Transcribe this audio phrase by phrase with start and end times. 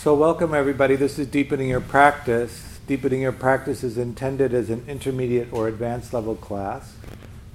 [0.03, 0.96] So, welcome everybody.
[0.96, 2.80] This is Deepening Your Practice.
[2.87, 6.95] Deepening Your Practice is intended as an intermediate or advanced level class.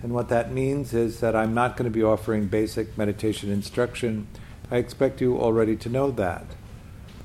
[0.04, 4.28] And what that means is that I'm not going to be offering basic meditation instruction.
[4.70, 6.46] I expect you already to know that.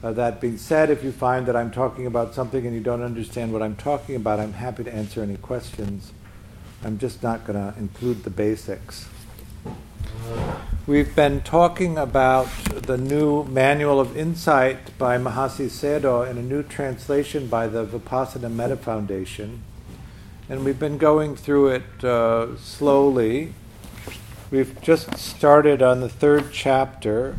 [0.02, 3.02] Uh, that being said, if you find that I'm talking about something and you don't
[3.02, 6.14] understand what I'm talking about, I'm happy to answer any questions.
[6.82, 9.06] I'm just not going to include the basics.
[10.86, 16.62] We've been talking about the new Manual of Insight by Mahasi Sayadaw in a new
[16.64, 19.62] translation by the Vipassana Metta Foundation.
[20.48, 23.54] And we've been going through it uh, slowly.
[24.50, 27.36] We've just started on the third chapter,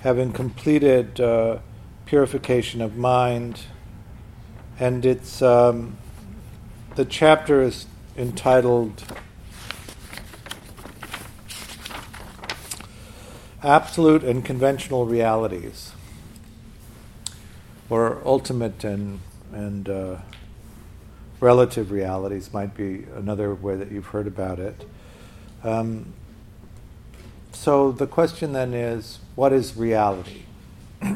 [0.00, 1.60] having completed uh,
[2.04, 3.60] purification of mind.
[4.78, 5.96] And it's um,
[6.94, 7.86] the chapter is
[8.18, 9.02] entitled
[13.62, 15.92] absolute and conventional realities,
[17.90, 19.20] or ultimate and
[19.52, 20.16] and uh,
[21.40, 24.84] relative realities might be another way that you've heard about it.
[25.62, 26.12] Um,
[27.52, 30.42] so the question then is, what is reality?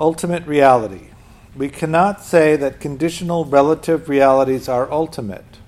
[0.00, 1.08] ultimate reality.
[1.56, 5.58] We cannot say that conditional relative realities are ultimate.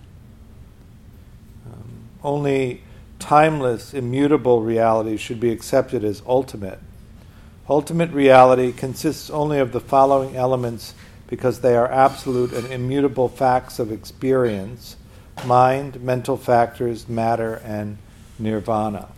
[1.64, 2.82] Um, only
[3.18, 6.78] timeless, immutable reality should be accepted as ultimate.
[7.68, 10.94] Ultimate reality consists only of the following elements
[11.26, 14.96] because they are absolute and immutable facts of experience
[15.44, 17.98] mind, mental factors, matter, and
[18.38, 19.08] nirvana.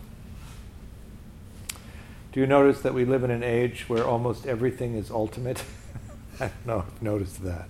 [2.31, 5.63] Do you notice that we live in an age where almost everything is ultimate?
[6.39, 7.69] I don't know you noticed that.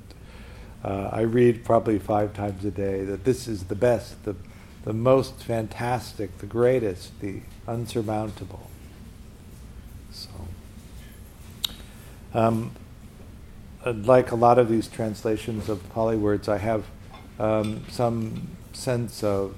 [0.83, 4.35] Uh, I read probably five times a day that this is the best, the
[4.89, 8.71] the most fantastic, the greatest, the unsurmountable.
[10.11, 10.29] So,
[12.33, 12.71] um,
[13.85, 16.85] like a lot of these translations of Pali words, I have
[17.37, 19.55] um, some sense of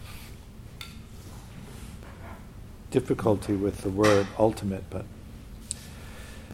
[2.92, 5.06] difficulty with the word ultimate, but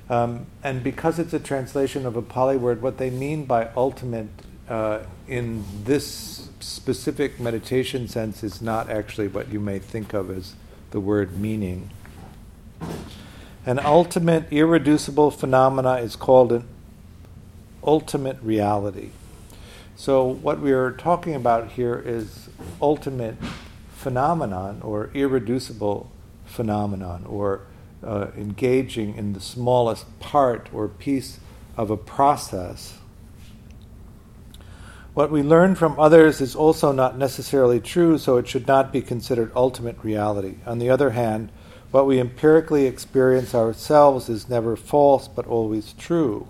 [0.08, 4.30] um, and because it's a translation of a Pali word, what they mean by ultimate
[4.70, 10.56] uh, in this specific meditation sense is not actually what you may think of as
[10.92, 11.90] the word meaning.
[13.66, 16.68] An ultimate, irreducible phenomena is called an
[17.84, 19.10] ultimate reality.
[19.96, 22.50] So, what we are talking about here is
[22.82, 23.36] ultimate
[23.96, 26.12] phenomenon or irreducible
[26.46, 27.62] phenomenon or
[28.04, 31.40] uh, engaging in the smallest part or piece
[31.76, 33.00] of a process
[35.18, 39.02] what we learn from others is also not necessarily true, so it should not be
[39.02, 40.58] considered ultimate reality.
[40.64, 41.50] On the other hand,
[41.90, 46.50] what we empirically experience ourselves is never false but always true.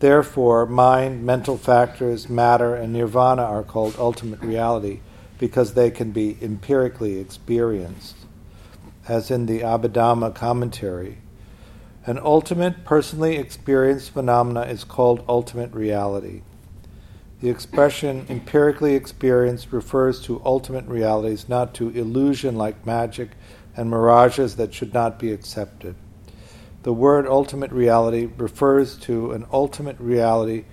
[0.00, 5.00] Therefore, mind, mental factors, matter, and nirvana are called ultimate reality
[5.38, 8.16] because they can be empirically experienced.
[9.08, 11.16] As in the Abhidhamma commentary,
[12.04, 16.42] an ultimate, personally experienced phenomena is called ultimate reality.
[17.40, 23.30] The expression empirically experienced refers to ultimate realities, not to illusion like magic
[23.76, 25.94] and mirages that should not be accepted.
[26.82, 30.64] The word ultimate reality refers to an ultimate reality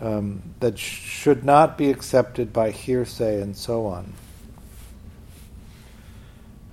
[0.00, 4.12] um, that sh- should not be accepted by hearsay and so on.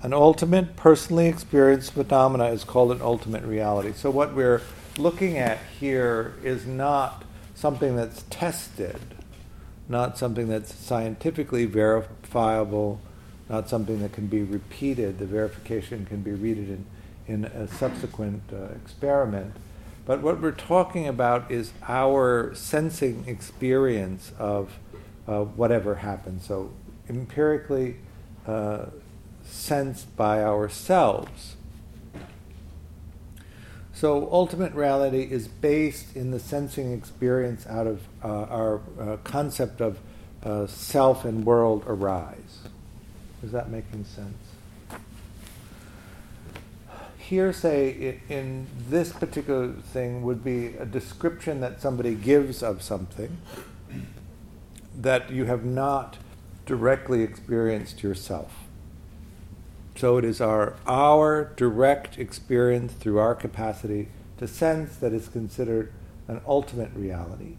[0.02, 3.94] An ultimate, personally experienced phenomena is called an ultimate reality.
[3.94, 4.62] So, what we're
[4.98, 7.24] looking at here is not
[7.56, 9.15] something that's tested
[9.88, 13.00] not something that's scientifically verifiable,
[13.50, 15.20] not something that can be repeated.
[15.20, 16.86] The verification can be repeated in,
[17.28, 19.54] in a subsequent uh, experiment.
[20.06, 24.78] But what we're talking about is our sensing experience of
[25.28, 26.46] uh, whatever happens.
[26.46, 26.72] So,
[27.10, 27.98] empirically
[28.48, 28.86] uh,
[29.44, 31.55] sensed by ourselves.
[33.96, 39.82] So, ultimate reality is based in the sensing experience out of uh, our uh, concept
[39.82, 40.00] of
[40.44, 42.60] uh, self and world arise.
[43.42, 44.36] Is that making sense?
[47.30, 53.38] hearsay in this particular thing would be a description that somebody gives of something
[54.96, 56.18] that you have not
[56.68, 58.65] directly experienced yourself.
[59.96, 65.94] So it is our, our direct experience through our capacity to sense that is considered
[66.28, 67.56] an ultimate reality.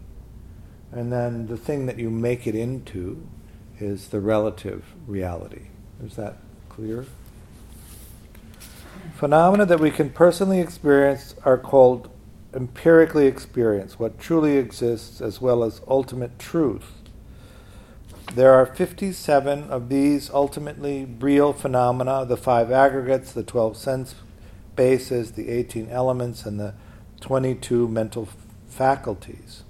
[0.91, 3.27] And then the thing that you make it into
[3.79, 5.67] is the relative reality.
[6.03, 6.37] Is that
[6.69, 7.05] clear?
[9.15, 12.09] Phenomena that we can personally experience are called
[12.53, 16.96] empirically experienced, what truly exists, as well as ultimate truth.
[18.33, 24.15] There are 57 of these ultimately real phenomena the five aggregates, the 12 sense
[24.75, 26.75] bases, the 18 elements, and the
[27.21, 28.29] 22 mental
[28.67, 29.63] faculties.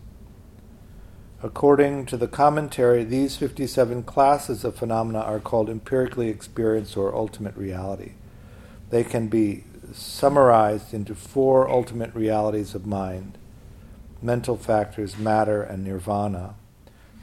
[1.42, 7.56] According to the commentary, these 57 classes of phenomena are called empirically experienced or ultimate
[7.56, 8.14] reality.
[8.90, 9.64] They can be
[9.94, 13.38] summarized into four ultimate realities of mind
[14.20, 16.56] mental factors, matter, and nirvana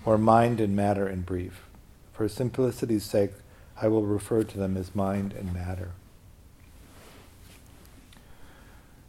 [0.05, 1.65] or mind and matter in brief.
[2.13, 3.33] For simplicity's sake,
[3.81, 5.91] I will refer to them as mind and matter.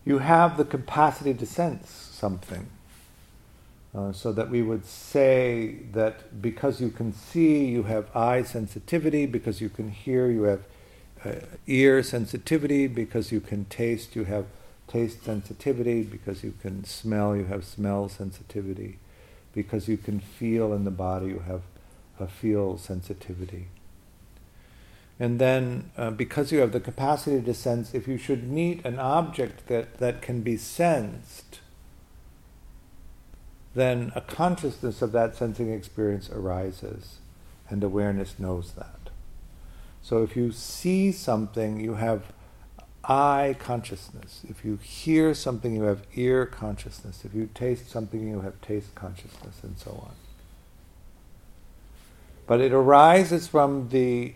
[0.03, 2.67] You have the capacity to sense something.
[3.93, 9.25] Uh, so that we would say that because you can see, you have eye sensitivity,
[9.25, 10.63] because you can hear, you have
[11.23, 11.31] uh,
[11.65, 14.47] ear sensitivity, because you can taste, you have
[14.87, 18.97] taste sensitivity, because you can smell, you have smell sensitivity
[19.55, 21.61] because you can feel in the body, you have
[22.19, 23.67] a feel sensitivity.
[25.19, 28.99] And then, uh, because you have the capacity to sense, if you should meet an
[28.99, 31.61] object that, that can be sensed,
[33.73, 37.19] then a consciousness of that sensing experience arises,
[37.69, 39.09] and awareness knows that.
[40.01, 42.31] So if you see something, you have
[43.07, 44.41] eye consciousness.
[44.49, 47.23] If you hear something, you have ear consciousness.
[47.23, 50.15] If you taste something, you have taste consciousness, and so on.
[52.47, 54.33] But it arises from the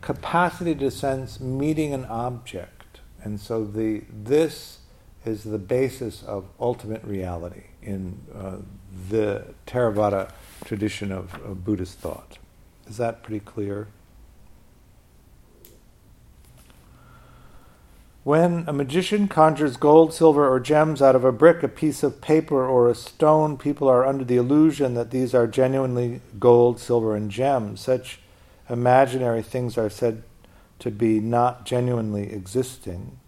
[0.00, 3.00] capacity to sense meeting an object.
[3.22, 4.78] And so the, this
[5.24, 8.56] is the basis of ultimate reality in uh,
[9.08, 10.30] the Theravada
[10.64, 12.38] tradition of, of Buddhist thought.
[12.88, 13.88] Is that pretty clear?
[18.24, 22.20] When a magician conjures gold, silver, or gems out of a brick, a piece of
[22.20, 27.16] paper, or a stone, people are under the illusion that these are genuinely gold, silver,
[27.16, 27.80] and gems.
[27.80, 28.20] Such
[28.70, 30.22] imaginary things are said
[30.78, 33.18] to be not genuinely existing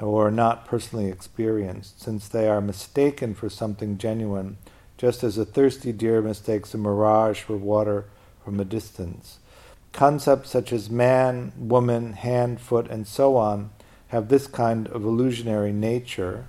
[0.00, 4.56] or not personally experienced, since they are mistaken for something genuine,
[4.96, 8.06] just as a thirsty deer mistakes a mirage for water
[8.42, 9.38] from a distance.
[9.92, 13.70] Concepts such as man, woman, hand, foot, and so on
[14.08, 16.46] have this kind of illusionary nature.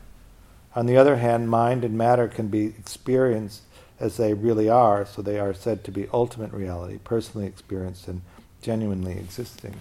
[0.75, 3.61] On the other hand, mind and matter can be experienced
[3.99, 8.21] as they really are, so they are said to be ultimate reality, personally experienced and
[8.61, 9.75] genuinely existing.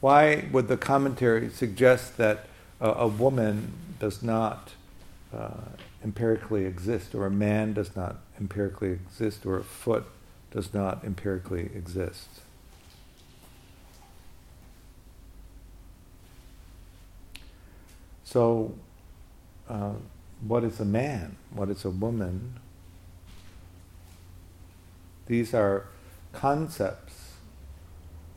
[0.00, 2.46] Why would the commentary suggest that
[2.80, 4.72] a, woman does not
[5.32, 5.50] uh,
[6.02, 10.04] empirically exist, or a man does not empirically exist, or a foot
[10.50, 12.40] does not empirically exist?
[18.30, 18.74] So,
[19.68, 19.94] uh,
[20.46, 21.34] what is a man?
[21.52, 22.60] What is a woman?
[25.26, 25.86] These are
[26.32, 27.32] concepts.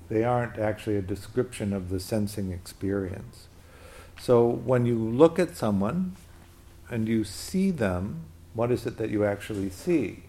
[0.10, 3.46] They aren't actually a description of the sensing experience.
[4.20, 6.16] So, when you look at someone
[6.90, 8.24] and you see them,
[8.56, 10.24] what is it that you actually see?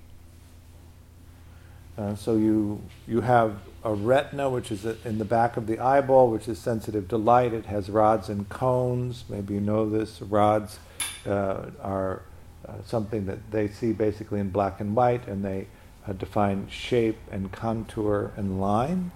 [1.97, 6.31] Uh, so you you have a retina, which is in the back of the eyeball,
[6.31, 7.53] which is sensitive to light.
[7.53, 9.25] It has rods and cones.
[9.29, 10.21] Maybe you know this.
[10.21, 10.79] Rods
[11.27, 12.23] uh, are
[12.67, 15.69] uh, something that they see basically in black and white, and they
[16.09, 19.13] uh, define shape and contour and line.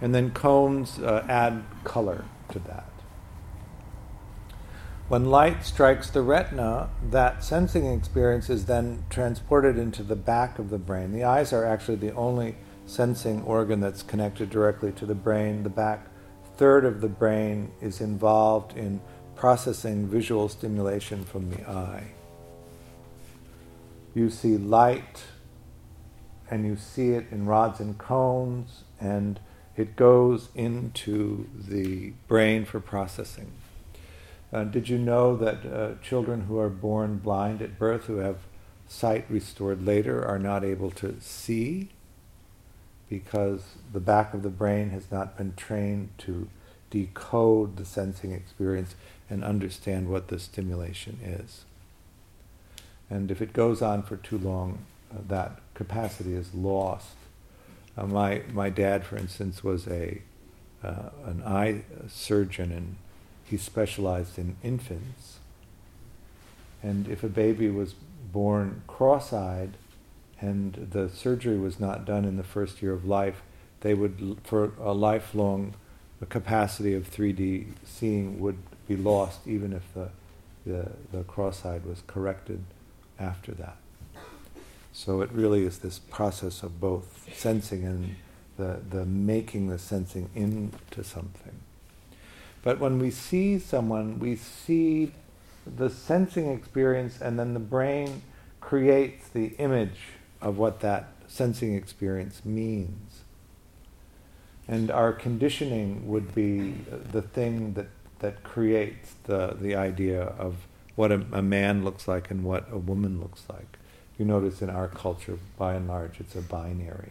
[0.00, 2.91] And then cones uh, add color to that.
[5.12, 10.70] When light strikes the retina, that sensing experience is then transported into the back of
[10.70, 11.12] the brain.
[11.12, 15.64] The eyes are actually the only sensing organ that's connected directly to the brain.
[15.64, 16.06] The back
[16.56, 19.02] third of the brain is involved in
[19.36, 22.12] processing visual stimulation from the eye.
[24.14, 25.24] You see light,
[26.50, 29.38] and you see it in rods and cones, and
[29.76, 33.52] it goes into the brain for processing.
[34.52, 38.38] Uh, did you know that uh, children who are born blind at birth, who have
[38.86, 41.88] sight restored later, are not able to see?
[43.12, 46.48] because the back of the brain has not been trained to
[46.88, 48.94] decode the sensing experience
[49.28, 51.66] and understand what the stimulation is.
[53.10, 57.16] And if it goes on for too long, uh, that capacity is lost.
[57.98, 60.22] Uh, my, my dad, for instance, was a,
[60.82, 62.96] uh, an eye surgeon and
[63.52, 65.38] he specialized in infants.
[66.82, 67.94] And if a baby was
[68.32, 69.74] born cross eyed
[70.40, 73.42] and the surgery was not done in the first year of life,
[73.82, 75.74] they would, for a lifelong
[76.30, 78.56] capacity of 3D seeing, would
[78.88, 80.08] be lost even if the,
[80.64, 82.64] the, the cross eyed was corrected
[83.20, 83.76] after that.
[84.94, 88.16] So it really is this process of both sensing and
[88.56, 91.60] the, the making the sensing into something.
[92.62, 95.12] But when we see someone, we see
[95.66, 98.22] the sensing experience, and then the brain
[98.60, 99.98] creates the image
[100.40, 103.22] of what that sensing experience means.
[104.68, 106.74] And our conditioning would be
[107.10, 107.88] the thing that,
[108.20, 110.56] that creates the, the idea of
[110.94, 113.78] what a, a man looks like and what a woman looks like.
[114.18, 117.10] You notice in our culture, by and large, it's a binary.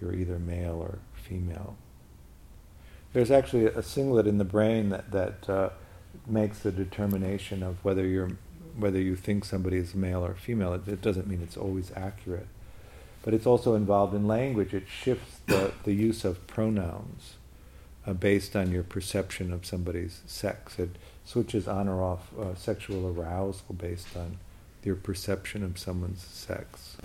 [0.00, 1.76] You're either male or female.
[3.16, 5.70] There's actually a cingulate in the brain that, that uh,
[6.26, 8.32] makes the determination of whether you're
[8.76, 10.74] whether you think somebody is male or female.
[10.74, 12.46] It, it, doesn't mean it's always accurate,
[13.22, 14.74] but it's also involved in language.
[14.74, 17.36] It shifts the, the use of pronouns
[18.06, 20.78] uh, based on your perception of somebody's sex.
[20.78, 20.90] It
[21.24, 24.36] switches on or off uh, sexual arousal based on
[24.84, 26.98] your perception of someone's sex.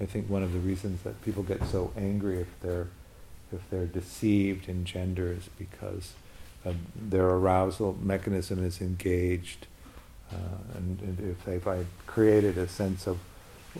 [0.00, 2.88] I think one of the reasons that people get so angry if they're
[3.56, 6.12] if they're deceived in gender is because
[6.64, 9.66] uh, their arousal mechanism is engaged,
[10.32, 10.36] uh,
[10.76, 13.18] and, and, if they've created a sense of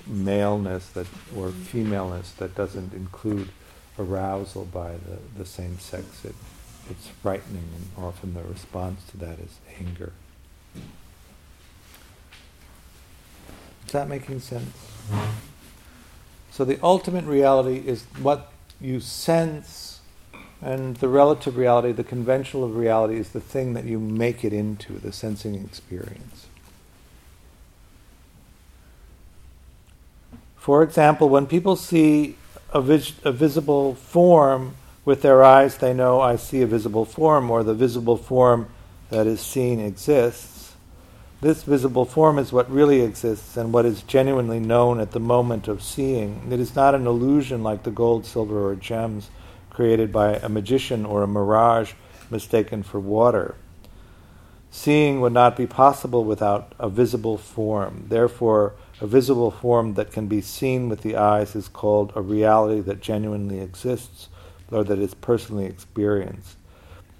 [0.06, 1.06] maleness that
[1.37, 3.49] or femaleness that doesn't include
[3.99, 6.35] arousal by the, the same sex, it,
[6.88, 10.12] it's frightening, and often the response to that is anger.
[13.87, 14.76] Is that making sense?
[16.50, 20.00] So the ultimate reality is what you sense,
[20.61, 24.95] and the relative reality, the conventional reality, is the thing that you make it into,
[24.95, 26.47] the sensing experience.
[30.56, 32.37] For example, when people see
[32.73, 37.50] a, vis- a visible form with their eyes, they know I see a visible form,
[37.50, 38.68] or the visible form
[39.11, 40.55] that is seen exists.
[41.43, 45.69] This visible form is what really exists and what is genuinely known at the moment
[45.69, 46.50] of seeing.
[46.50, 49.28] It is not an illusion like the gold, silver, or gems
[49.69, 51.93] created by a magician or a mirage
[52.31, 53.55] mistaken for water.
[54.71, 58.07] Seeing would not be possible without a visible form.
[58.09, 62.81] Therefore, a visible form that can be seen with the eyes is called a reality
[62.81, 64.31] that genuinely exists
[64.71, 66.57] or that is personally experienced.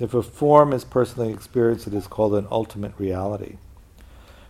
[0.01, 3.59] If a form is personally experienced, it is called an ultimate reality.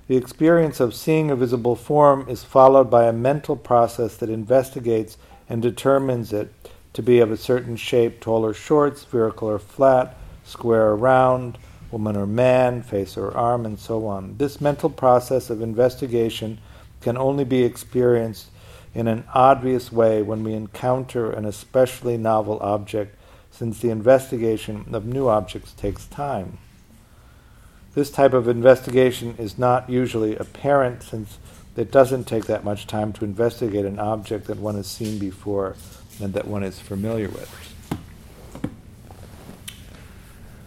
[0.09, 5.19] The experience of seeing a visible form is followed by a mental process that investigates
[5.49, 6.53] and determines it
[6.93, 11.59] to be of a certain shape, tall or short, spherical or flat, square or round,
[11.91, 14.37] woman or man, face or arm, and so on.
[14.39, 16.59] This mental process of investigation
[17.01, 18.47] can only be experienced
[18.95, 23.17] in an obvious way when we encounter an especially novel object,
[23.51, 26.59] since the investigation of new objects takes time.
[27.97, 31.39] This type of investigation is not usually apparent since
[31.79, 35.77] it doesn't take that much time to investigate an object that one has seen before
[36.21, 37.49] and that one is familiar with.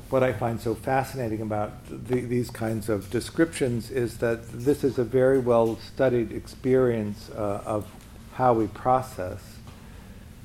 [0.09, 4.98] What I find so fascinating about the, these kinds of descriptions is that this is
[4.98, 7.86] a very well studied experience uh, of
[8.33, 9.39] how we process.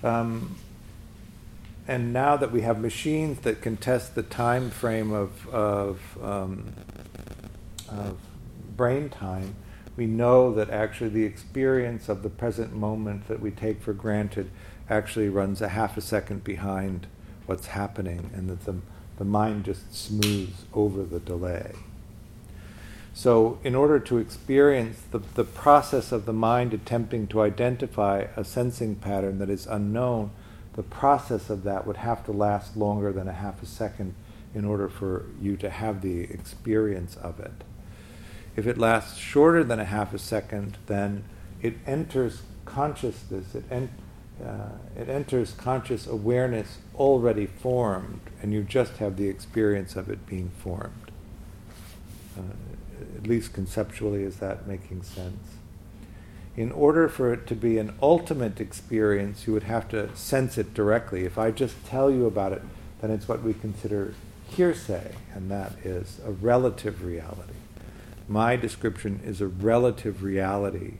[0.02, 0.54] Um,
[1.86, 6.72] and now that we have machines that can test the time frame of, of, um,
[7.88, 8.16] of
[8.76, 9.54] brain time,
[9.96, 14.50] we know that actually the experience of the present moment that we take for granted
[14.88, 17.06] actually runs a half a second behind
[17.46, 18.76] what's happening, and that the,
[19.18, 21.72] the mind just smooths over the delay.
[23.12, 28.44] So, in order to experience the, the process of the mind attempting to identify a
[28.44, 30.30] sensing pattern that is unknown,
[30.74, 34.14] the process of that would have to last longer than a half a second
[34.54, 37.64] in order for you to have the experience of it.
[38.56, 41.24] If it lasts shorter than a half a second, then
[41.60, 43.90] it enters consciousness, it, en-
[44.44, 50.26] uh, it enters conscious awareness already formed, and you just have the experience of it
[50.26, 51.10] being formed.
[52.36, 52.42] Uh,
[53.16, 55.56] at least conceptually, is that making sense?
[56.56, 60.72] In order for it to be an ultimate experience, you would have to sense it
[60.72, 61.24] directly.
[61.24, 62.62] If I just tell you about it,
[63.00, 64.14] then it's what we consider
[64.48, 67.54] hearsay, and that is a relative reality.
[68.28, 70.94] My description is a relative reality.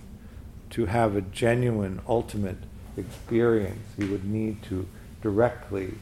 [0.71, 2.59] To have a genuine, ultimate
[2.97, 4.89] experience, you would need to
[5.23, 5.95] directly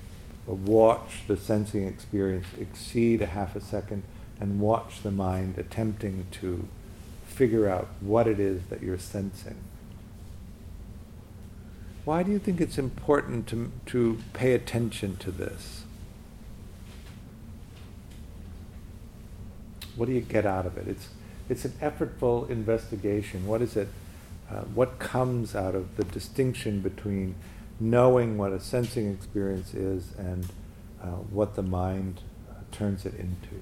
[0.47, 4.03] watch the sensing experience exceed a half a second
[4.41, 6.67] and watch the mind attempting to
[7.43, 9.57] figure out what it is that you're sensing.
[12.05, 15.83] Why do you think it's important to, to pay attention to this?
[19.97, 20.87] What do you get out of it?
[20.87, 21.09] It's,
[21.49, 23.45] it's an effortful investigation.
[23.49, 23.89] What is it?
[24.49, 27.35] Uh, what comes out of the distinction between
[27.81, 30.47] knowing what a sensing experience is and
[31.03, 33.61] uh, what the mind uh, turns it into?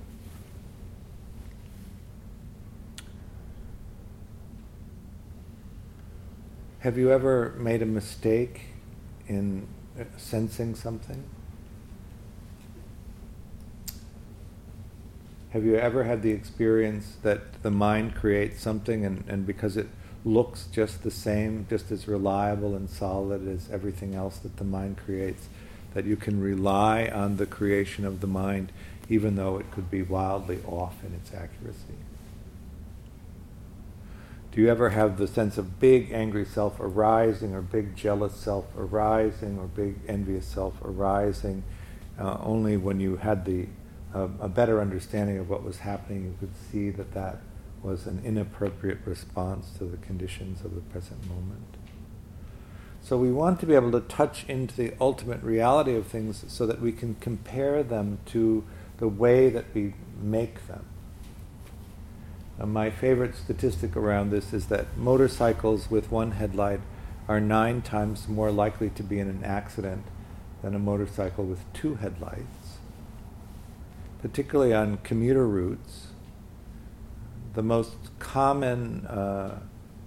[6.80, 8.62] Have you ever made a mistake
[9.28, 9.66] in
[10.00, 11.22] uh, sensing something?
[15.50, 19.88] Have you ever had the experience that the mind creates something and, and because it
[20.24, 24.96] looks just the same, just as reliable and solid as everything else that the mind
[24.96, 25.48] creates,
[25.92, 28.72] that you can rely on the creation of the mind
[29.10, 31.98] even though it could be wildly off in its accuracy?
[34.52, 38.66] Do you ever have the sense of big angry self arising, or big jealous self
[38.76, 41.62] arising, or big envious self arising?
[42.18, 43.68] Uh, only when you had the
[44.14, 47.38] uh, a better understanding of what was happening, you could see that that
[47.82, 51.76] was an inappropriate response to the conditions of the present moment.
[53.02, 56.66] So we want to be able to touch into the ultimate reality of things so
[56.66, 58.64] that we can compare them to
[58.98, 60.84] the way that we make them.
[62.60, 66.80] Uh, my favorite statistic around this is that motorcycles with one headlight
[67.26, 70.04] are nine times more likely to be in an accident
[70.62, 72.78] than a motorcycle with two headlights.
[74.20, 76.08] Particularly on commuter routes,
[77.54, 79.60] the most common uh,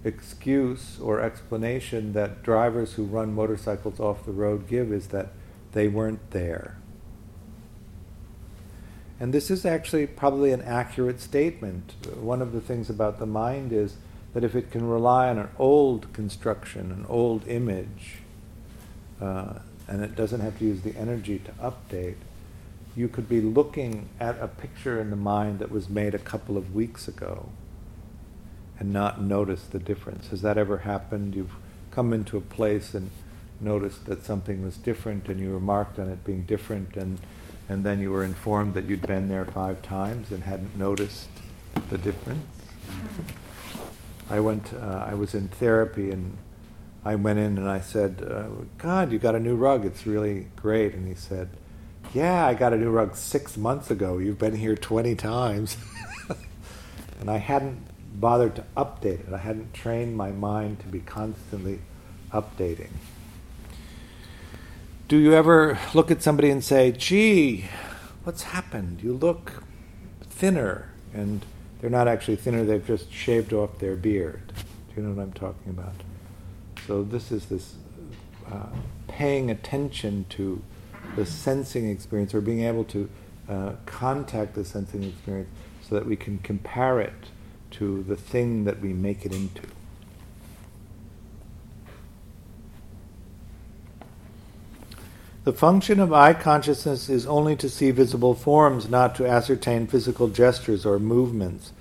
[0.04, 5.32] excuse or explanation that drivers who run motorcycles off the road give is that
[5.72, 6.78] they weren't there.
[9.20, 11.94] And this is actually probably an accurate statement.
[12.16, 13.96] One of the things about the mind is
[14.32, 18.18] that if it can rely on an old construction, an old image,
[19.20, 19.54] uh,
[19.86, 22.16] and it doesn't have to use the energy to update,
[22.96, 26.56] you could be looking at a picture in the mind that was made a couple
[26.56, 27.48] of weeks ago
[28.78, 30.28] and not notice the difference.
[30.28, 31.34] Has that ever happened?
[31.34, 31.54] You've
[31.90, 33.10] come into a place and
[33.60, 37.18] noticed that something was different and you remarked on it being different and
[37.68, 41.28] and then you were informed that you'd been there five times and hadn't noticed
[41.90, 42.46] the difference.
[44.30, 44.72] I went.
[44.72, 46.36] Uh, I was in therapy, and
[47.04, 49.84] I went in and I said, uh, "God, you got a new rug.
[49.84, 51.48] It's really great." And he said,
[52.14, 54.18] "Yeah, I got a new rug six months ago.
[54.18, 55.76] You've been here twenty times."
[57.20, 57.78] and I hadn't
[58.14, 59.32] bothered to update it.
[59.32, 61.80] I hadn't trained my mind to be constantly
[62.32, 62.90] updating.
[65.14, 67.66] Do you ever look at somebody and say, gee,
[68.24, 69.00] what's happened?
[69.00, 69.62] You look
[70.22, 70.90] thinner.
[71.14, 71.46] And
[71.80, 74.42] they're not actually thinner, they've just shaved off their beard.
[74.48, 75.94] Do you know what I'm talking about?
[76.88, 77.76] So, this is this
[78.50, 78.66] uh,
[79.06, 80.60] paying attention to
[81.14, 83.08] the sensing experience or being able to
[83.48, 85.50] uh, contact the sensing experience
[85.88, 87.30] so that we can compare it
[87.70, 89.62] to the thing that we make it into.
[95.44, 100.28] The function of eye consciousness is only to see visible forms, not to ascertain physical
[100.28, 101.74] gestures or movements.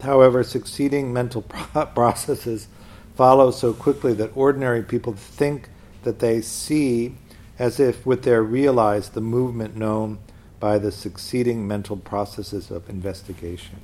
[0.00, 1.42] However, succeeding mental
[1.94, 2.68] processes
[3.14, 5.68] follow so quickly that ordinary people think
[6.02, 7.14] that they see
[7.58, 10.18] as if with their realized the movement known
[10.58, 13.80] by the succeeding mental processes of investigation.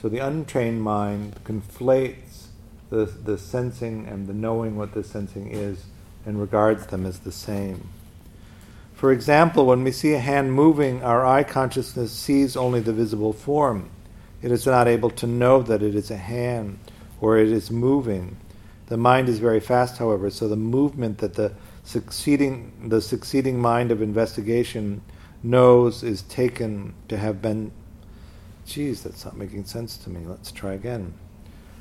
[0.00, 2.46] So the untrained mind conflates
[2.88, 5.84] the, the sensing and the knowing what the sensing is
[6.24, 7.90] and regards them as the same.
[9.04, 13.34] For example, when we see a hand moving, our eye consciousness sees only the visible
[13.34, 13.90] form.
[14.40, 16.78] It is not able to know that it is a hand
[17.20, 18.38] or it is moving.
[18.86, 23.90] The mind is very fast, however, so the movement that the succeeding, the succeeding mind
[23.90, 25.02] of investigation
[25.42, 27.72] knows is taken to have been.
[28.64, 30.24] Geez, that's not making sense to me.
[30.24, 31.12] Let's try again.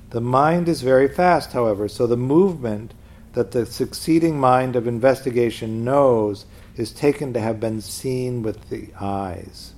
[0.09, 2.93] The mind is very fast, however, so the movement
[3.31, 8.89] that the succeeding mind of investigation knows is taken to have been seen with the
[8.99, 9.73] eyes.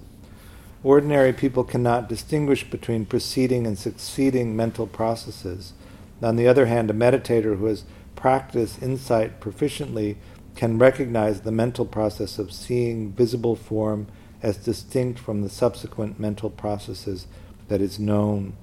[0.84, 5.74] Ordinary people cannot distinguish between preceding and succeeding mental processes.
[6.22, 7.84] On the other hand, a meditator who has
[8.16, 10.16] practiced insight proficiently
[10.56, 14.08] can recognize the mental process of seeing visible form
[14.42, 17.28] as distinct from the subsequent mental processes
[17.68, 18.54] that is known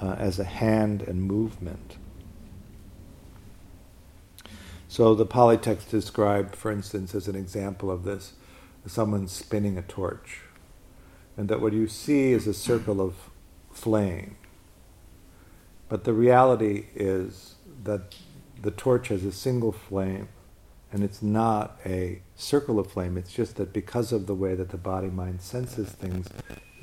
[0.00, 1.96] uh, as a hand and movement.
[4.90, 8.32] So the Pali text described, for instance, as an example of this,
[8.88, 10.40] someone spinning a torch,
[11.36, 13.14] and that what you see is a circle of
[13.72, 14.34] flame.
[15.88, 18.16] But the reality is that
[18.60, 20.28] the torch has a single flame,
[20.90, 23.16] and it's not a circle of flame.
[23.16, 26.28] It's just that because of the way that the body mind senses things,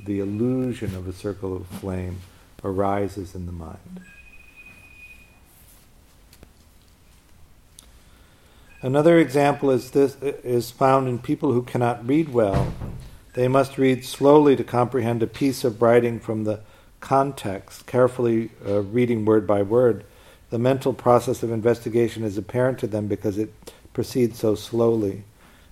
[0.05, 2.21] the illusion of a circle of flame
[2.63, 3.99] arises in the mind.
[8.87, 12.71] Another example is this is found in people who cannot read well.
[13.33, 16.61] They must read slowly to comprehend a piece of writing from the
[17.01, 20.05] context, carefully uh, reading word by word.
[20.51, 23.53] The mental process of investigation is apparent to them because it
[23.91, 25.25] proceeds so slowly.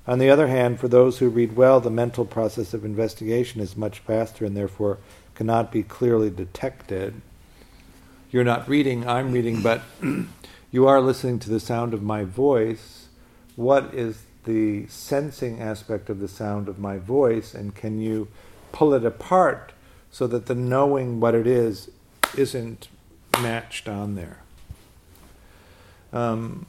[0.05, 3.77] On the other hand, for those who read well, the mental process of investigation is
[3.77, 4.97] much faster and therefore
[5.35, 7.21] cannot be clearly detected.
[8.29, 9.83] You're not reading, I'm reading, but
[10.69, 13.03] you are listening to the sound of my voice
[13.55, 18.27] what is the sensing aspect of the sound of my voice, and can you
[18.71, 19.73] pull it apart
[20.11, 21.89] so that the knowing what it is
[22.37, 22.87] isn't
[23.41, 24.39] matched on there?
[26.13, 26.65] Um,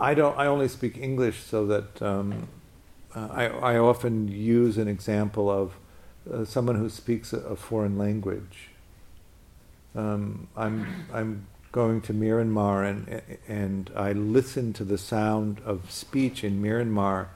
[0.00, 0.36] I don't.
[0.36, 2.48] I only speak English, so that um,
[3.14, 5.74] uh, I, I often use an example of
[6.32, 8.70] uh, someone who speaks a, a foreign language.
[9.94, 16.44] Um, I'm I'm going to Myanmar and, and I listen to the sound of speech
[16.44, 17.28] in Myanmar.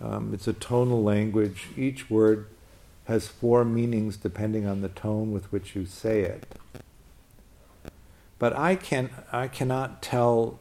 [0.00, 1.68] Um, it's a tonal language.
[1.76, 2.46] Each word
[3.04, 6.46] has four meanings depending on the tone with which you say it.
[8.38, 10.58] But I can I cannot tell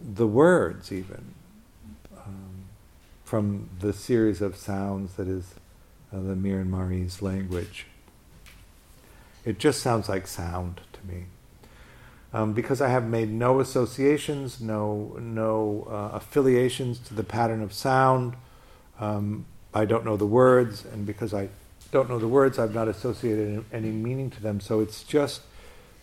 [0.00, 1.34] the words even
[2.16, 2.66] um,
[3.24, 5.54] from the series of sounds that is
[6.12, 7.86] uh, the Myanmarese language.
[9.44, 11.24] It just sounds like sound to me
[12.32, 17.72] um, because I have made no associations, no no uh, affiliations to the pattern of
[17.72, 18.34] sound.
[19.00, 21.48] Um, I don't know the words, and because I
[21.90, 24.60] don't know the words, I've not associated any meaning to them.
[24.60, 25.42] So it's just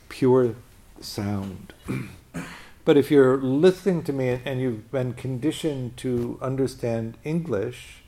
[0.09, 0.55] pure
[0.99, 1.73] sound.
[2.85, 8.03] but if you're listening to me and you've been conditioned to understand English,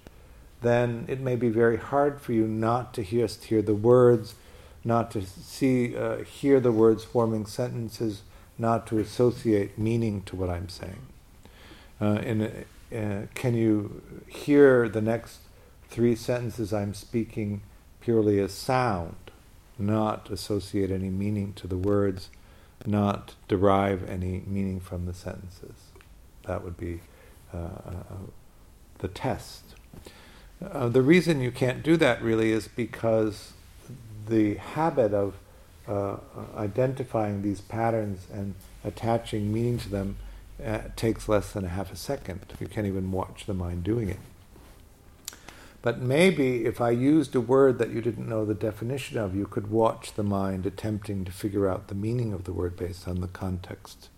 [0.61, 4.35] then it may be very hard for you not to just hear the words
[4.83, 8.21] not to see, uh, hear the words forming sentences,
[8.57, 11.07] not to associate meaning to what I'm saying.
[11.99, 15.39] Uh, and uh, can you hear the next
[15.89, 17.61] three sentences I'm speaking
[18.01, 19.15] purely as sound,
[19.77, 22.29] not associate any meaning to the words,
[22.85, 25.75] not derive any meaning from the sentences?
[26.45, 27.01] That would be
[27.53, 28.15] uh, uh,
[28.99, 29.63] the test.
[30.63, 33.53] Uh, the reason you can't do that really is because
[34.29, 35.35] the habit of
[35.87, 36.17] uh,
[36.55, 40.17] identifying these patterns and attaching meaning to them
[40.63, 42.41] uh, takes less than a half a second.
[42.59, 44.19] You can't even watch the mind doing it.
[45.81, 49.45] But maybe if I used a word that you didn't know the definition of, you
[49.45, 53.21] could watch the mind attempting to figure out the meaning of the word based on
[53.21, 54.09] the context,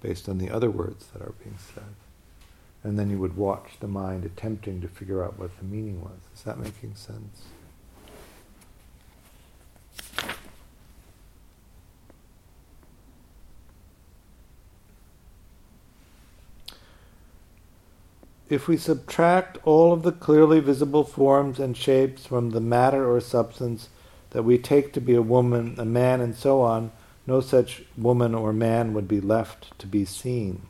[0.00, 1.94] based on the other words that are being said.
[2.82, 6.18] And then you would watch the mind attempting to figure out what the meaning was.
[6.34, 7.44] Is that making sense?
[18.52, 23.18] If we subtract all of the clearly visible forms and shapes from the matter or
[23.18, 23.88] substance
[24.32, 26.92] that we take to be a woman, a man, and so on,
[27.26, 30.66] no such woman or man would be left to be seen.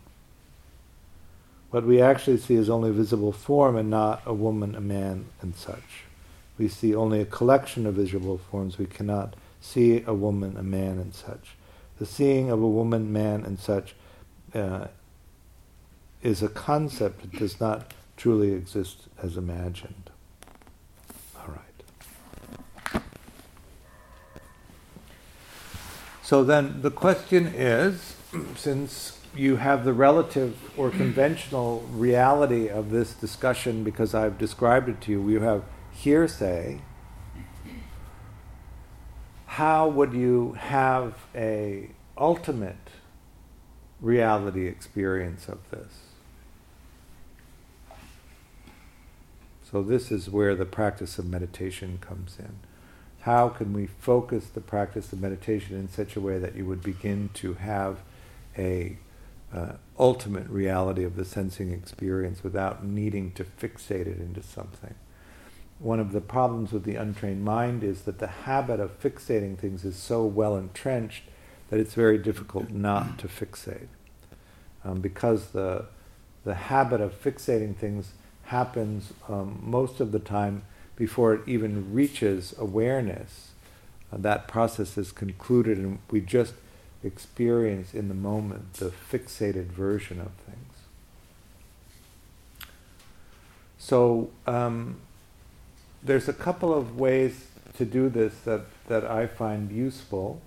[1.73, 5.57] What we actually see is only visible form and not a woman, a man, and
[5.57, 6.05] such.
[6.59, 8.79] We see only a collection of visible forms.
[8.79, 11.57] We cannot see a woman, a man, and such.
[11.99, 13.97] The seeing of a woman, man, and such
[14.55, 14.87] uh,
[16.23, 20.11] is a concept that does not truly exist as imagined.
[21.37, 23.03] All right.
[26.23, 28.17] So then the question is
[28.57, 35.01] since you have the relative or conventional reality of this discussion because I've described it
[35.03, 36.81] to you, you have hearsay.
[39.47, 42.91] How would you have a ultimate
[44.01, 46.12] reality experience of this?
[49.73, 52.57] So, this is where the practice of meditation comes in.
[53.21, 56.83] How can we focus the practice of meditation in such a way that you would
[56.83, 58.01] begin to have
[58.59, 58.99] a
[59.53, 64.95] uh, ultimate reality of the sensing experience without needing to fixate it into something?
[65.83, 69.85] one of the problems with the untrained mind is that the habit of fixating things
[69.85, 71.25] is so well entrenched
[71.71, 73.89] that it's very difficult not to fixate.
[74.85, 75.87] Um, because the,
[76.45, 78.13] the habit of fixating things
[78.53, 80.63] happens um, most of the time
[80.95, 83.53] before it even reaches awareness.
[84.13, 86.53] Uh, that process is concluded, and we just
[87.03, 90.75] experience in the moment the fixated version of things.
[93.79, 95.01] So, um,
[96.03, 97.47] there's a couple of ways
[97.79, 100.43] to do this that, that I find useful.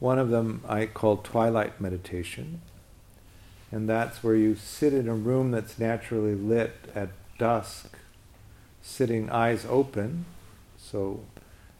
[0.00, 2.60] One of them I call twilight meditation,
[3.70, 7.96] and that's where you sit in a room that's naturally lit at dusk,
[8.82, 10.26] sitting eyes open.
[10.78, 11.20] So,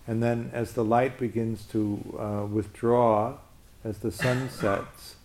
[0.07, 3.35] and then as the light begins to uh, withdraw,
[3.85, 5.16] as the sun sets,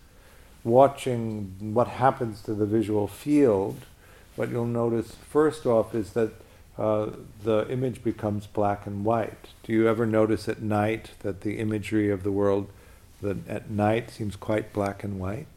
[0.62, 3.80] watching what happens to the visual field,
[4.36, 6.32] what you'll notice first off is that
[6.76, 7.08] uh,
[7.42, 9.48] the image becomes black and white.
[9.62, 12.68] Do you ever notice at night that the imagery of the world
[13.22, 15.55] that at night seems quite black and white?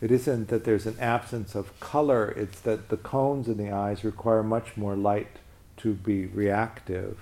[0.00, 4.02] It isn't that there's an absence of color, it's that the cones in the eyes
[4.02, 5.38] require much more light
[5.78, 7.18] to be reactive.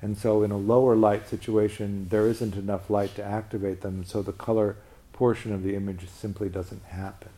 [0.00, 4.22] And so, in a lower light situation, there isn't enough light to activate them, so
[4.22, 4.76] the color
[5.12, 7.30] portion of the image simply doesn't happen.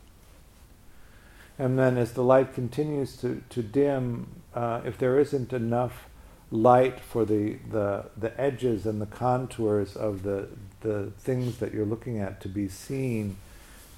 [1.57, 6.07] And then as the light continues to, to dim, uh, if there isn't enough
[6.51, 10.47] light for the, the, the edges and the contours of the,
[10.81, 13.37] the things that you're looking at to be seen,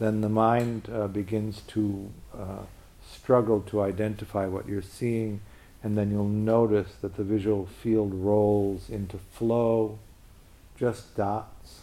[0.02, 2.64] then the mind uh, begins to uh,
[3.08, 5.42] struggle to identify what you're seeing,
[5.84, 10.00] and then you'll notice that the visual field rolls into flow,
[10.76, 11.82] just dots,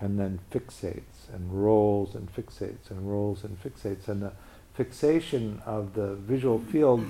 [0.00, 4.06] and then fixates, and rolls and fixates, and rolls and fixates.
[4.06, 4.32] And the
[4.74, 7.04] fixation of the visual field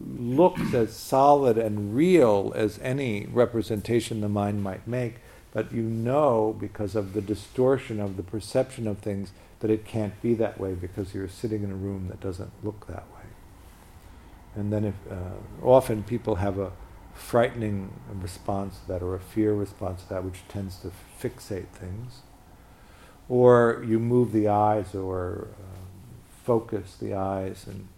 [0.00, 5.16] looks as solid and real as any representation the mind might make,
[5.52, 10.20] but you know because of the distortion of the perception of things that it can't
[10.20, 13.22] be that way because you're sitting in a room that doesn't look that way.
[14.56, 16.72] And then if uh, often people have a
[17.14, 22.22] frightening response to that or a fear response to that which tends to fixate things.
[23.28, 25.78] Or you move the eyes or uh,
[26.44, 27.88] focus the eyes and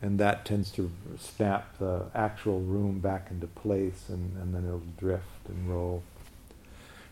[0.00, 4.82] and that tends to snap the actual room back into place and, and then it'll
[4.98, 6.02] drift and roll.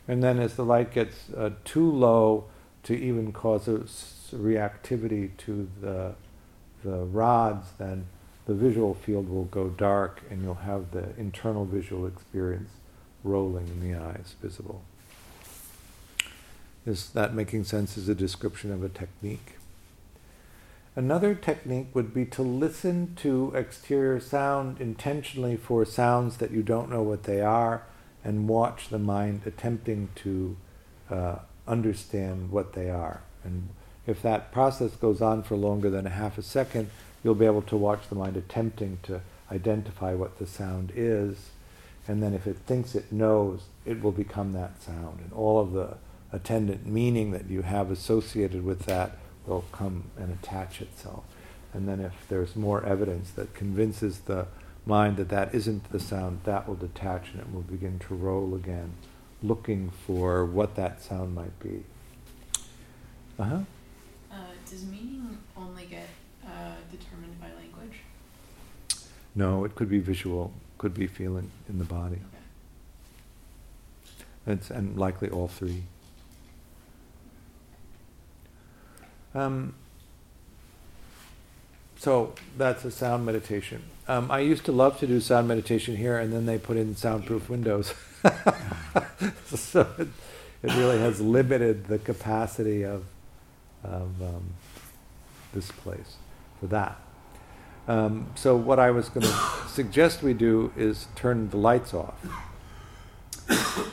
[0.08, 2.46] And then as the light gets uh, too low
[2.84, 3.80] to even cause a
[4.34, 6.14] reactivity to the,
[6.82, 8.06] the rods, then
[8.46, 12.70] the visual field will go dark and you'll have the internal visual experience
[13.22, 14.82] rolling in the eyes visible.
[16.86, 19.56] Is that making sense as a description of a technique?
[20.96, 26.90] Another technique would be to listen to exterior sound intentionally for sounds that you don't
[26.90, 27.84] know what they are
[28.24, 30.56] and watch the mind attempting to
[31.10, 31.36] uh,
[31.66, 33.23] understand what they are.
[33.44, 33.68] And
[34.07, 36.90] if that process goes on for longer than a half a second,
[37.23, 39.20] you'll be able to watch the mind attempting to
[39.51, 41.51] identify what the sound is.
[42.09, 45.20] And then if it thinks it knows, it will become that sound.
[45.20, 45.96] And all of the
[46.33, 51.25] attendant meaning that you have associated with that will come and attach itself.
[51.73, 54.46] And then if there's more evidence that convinces the
[54.87, 58.55] mind that that isn't the sound, that will detach and it will begin to roll
[58.55, 58.92] again,
[59.42, 61.83] looking for what that sound might be.
[63.38, 63.61] Uh-huh.
[64.31, 64.37] Uh,
[64.68, 66.09] does meaning only get
[66.46, 68.00] uh, determined by language?
[69.35, 72.16] No, it could be visual, could be feeling in the body.
[72.16, 72.24] Okay.
[74.46, 75.85] It's, and likely all three.
[79.35, 79.74] Um,
[81.96, 83.83] so that's a sound meditation.
[84.09, 86.96] Um, I used to love to do sound meditation here, and then they put in
[86.96, 87.94] soundproof windows.
[89.46, 90.09] so it,
[90.62, 93.04] it, really has limited the capacity of,
[93.83, 94.44] of um,
[95.54, 96.16] this place
[96.59, 97.00] for that.
[97.88, 102.24] Um, so what I was going to suggest we do is turn the lights off,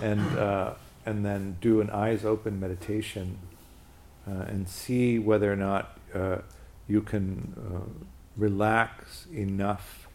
[0.01, 0.73] and uh,
[1.05, 3.37] and then do an eyes open meditation
[4.27, 6.39] uh, and see whether or not uh,
[6.87, 10.07] you can uh, relax enough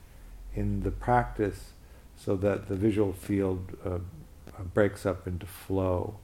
[0.55, 1.73] in the practice
[2.25, 3.99] so that the visual field uh,
[4.75, 6.15] breaks up into flow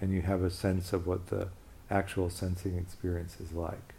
[0.00, 1.48] and you have a sense of what the
[1.90, 3.94] actual sensing experience is like.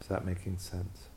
[0.00, 1.08] Is that making sense?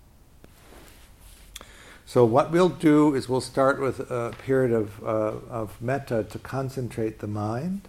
[2.06, 6.40] So what we'll do is we'll start with a period of, uh, of metta to
[6.40, 7.88] concentrate the mind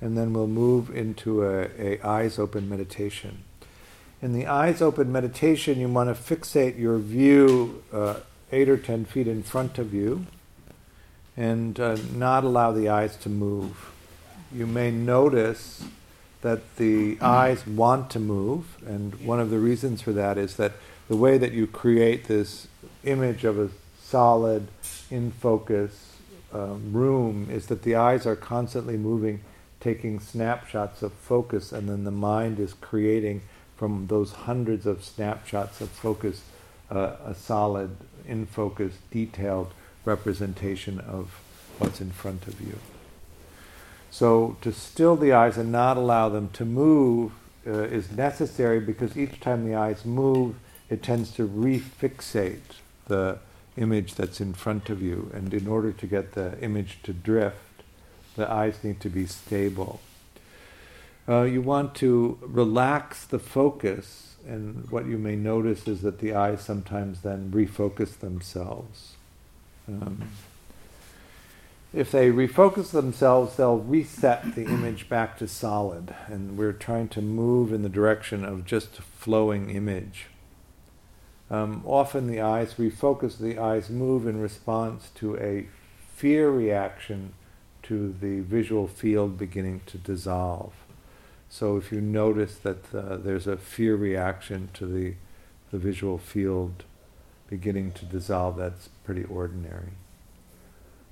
[0.00, 3.44] and then we'll move into a, a eyes open meditation.
[4.20, 8.16] In the eyes open meditation, you want to fixate your view uh,
[8.54, 10.26] eight or ten feet in front of you
[11.36, 13.90] and uh, not allow the eyes to move.
[14.52, 15.84] You may notice
[16.42, 20.72] that the eyes want to move, and one of the reasons for that is that
[21.08, 22.68] the way that you create this
[23.02, 24.68] image of a solid,
[25.10, 26.16] in focus
[26.52, 29.40] um, room is that the eyes are constantly moving,
[29.80, 33.42] taking snapshots of focus, and then the mind is creating
[33.76, 36.42] from those hundreds of snapshots of focus
[36.90, 39.72] uh, a solid, in focus, detailed
[40.04, 41.40] representation of
[41.78, 42.78] what's in front of you.
[44.10, 47.32] So to still the eyes and not allow them to move
[47.66, 50.54] uh, is necessary because each time the eyes move,
[50.88, 53.38] it tends to refixate the
[53.76, 55.30] image that's in front of you.
[55.34, 57.82] And in order to get the image to drift,
[58.36, 60.00] the eyes need to be stable.
[61.28, 66.34] Uh, you want to relax the focus, and what you may notice is that the
[66.34, 69.14] eyes sometimes then refocus themselves.
[69.88, 70.28] Um,
[71.92, 77.22] if they refocus themselves, they'll reset the image back to solid, and we're trying to
[77.22, 80.26] move in the direction of just a flowing image.
[81.50, 85.68] Um, often the eyes refocus, the eyes move in response to a
[86.16, 87.34] fear reaction
[87.84, 90.72] to the visual field beginning to dissolve.
[91.54, 95.14] So if you notice that uh, there's a fear reaction to the,
[95.70, 96.82] the visual field
[97.48, 99.90] beginning to dissolve, that's pretty ordinary.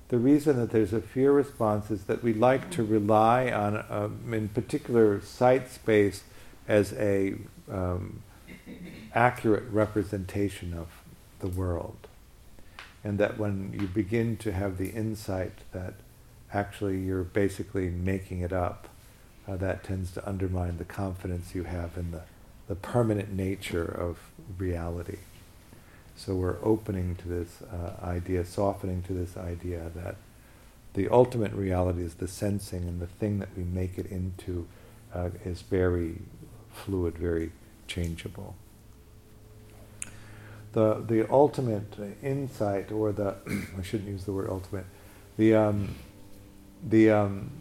[0.09, 4.33] The reason that there's a fear response is that we like to rely on, um,
[4.33, 6.23] in particular, sight space
[6.67, 7.35] as a
[7.71, 8.21] um,
[9.15, 10.89] accurate representation of
[11.39, 12.09] the world.
[13.01, 15.93] And that when you begin to have the insight that
[16.51, 18.89] actually you're basically making it up,
[19.47, 22.21] uh, that tends to undermine the confidence you have in the,
[22.67, 24.17] the permanent nature of
[24.57, 25.17] reality.
[26.15, 30.15] So we're opening to this uh, idea, softening to this idea that
[30.93, 34.67] the ultimate reality is the sensing, and the thing that we make it into
[35.13, 36.19] uh, is very
[36.71, 37.51] fluid, very
[37.87, 38.55] changeable.
[40.73, 43.35] The, the ultimate insight, or the,
[43.77, 44.85] I shouldn't use the word ultimate,
[45.37, 45.95] the, um,
[46.87, 47.51] the um,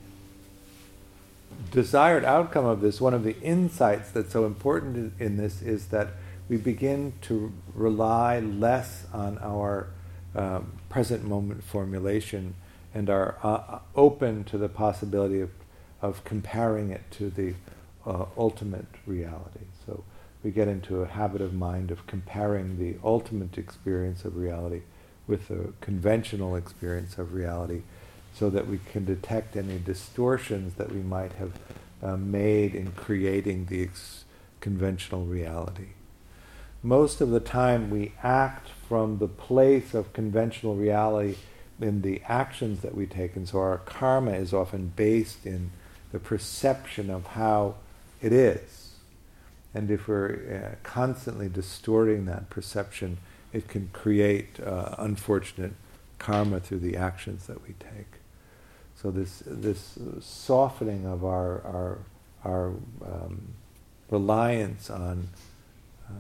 [1.71, 6.09] desired outcome of this, one of the insights that's so important in this is that
[6.49, 9.89] we begin to rely less on our
[10.35, 12.55] um, present moment formulation
[12.95, 15.51] and are uh, open to the possibility of,
[16.01, 17.55] of comparing it to the
[18.07, 19.61] uh, ultimate reality.
[19.87, 20.05] So
[20.43, 24.83] we get into a habit of mind of comparing the ultimate experience of reality
[25.27, 27.83] with the conventional experience of reality
[28.35, 31.53] so that we can detect any distortions that we might have
[32.03, 34.25] uh, made in creating the ex-
[34.61, 35.89] conventional reality.
[36.83, 41.37] Most of the time, we act from the place of conventional reality
[41.81, 45.71] in the actions that we take, and so our karma is often based in
[46.11, 47.77] the perception of how
[48.21, 48.95] it is.
[49.75, 53.19] And if we're uh, constantly distorting that perception,
[53.53, 55.73] it can create uh, unfortunate
[56.19, 58.22] karma through the actions that we take.
[58.95, 61.99] So this this softening of our our
[62.45, 62.69] our
[63.05, 63.55] um,
[64.11, 65.29] reliance on
[66.09, 66.13] uh,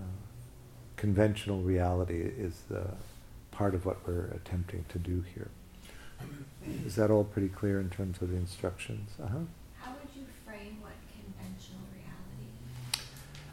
[0.97, 2.87] conventional reality is the
[3.51, 5.51] part of what we're attempting to do here.
[6.87, 9.11] Is that all pretty clear in terms of the instructions?
[9.23, 9.39] Uh-huh.
[9.81, 12.47] How would you frame what conventional reality
[12.95, 13.01] is?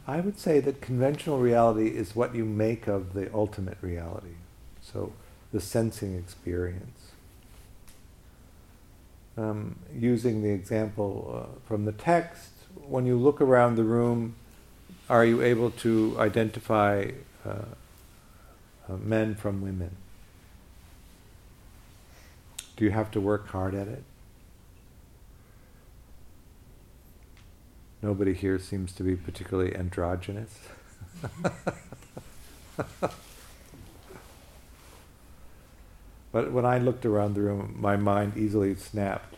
[0.07, 4.35] I would say that conventional reality is what you make of the ultimate reality.
[4.81, 5.13] So
[5.51, 7.11] the sensing experience
[9.39, 12.51] um, using the example uh, from the text,
[12.87, 14.35] when you look around the room,
[15.09, 17.11] are you able to identify
[17.45, 17.53] uh,
[18.87, 19.95] uh, men from women?
[22.75, 24.03] Do you have to work hard at it?
[28.01, 30.59] Nobody here seems to be particularly androgynous.
[36.31, 39.28] But when I looked around the room, my mind easily snapped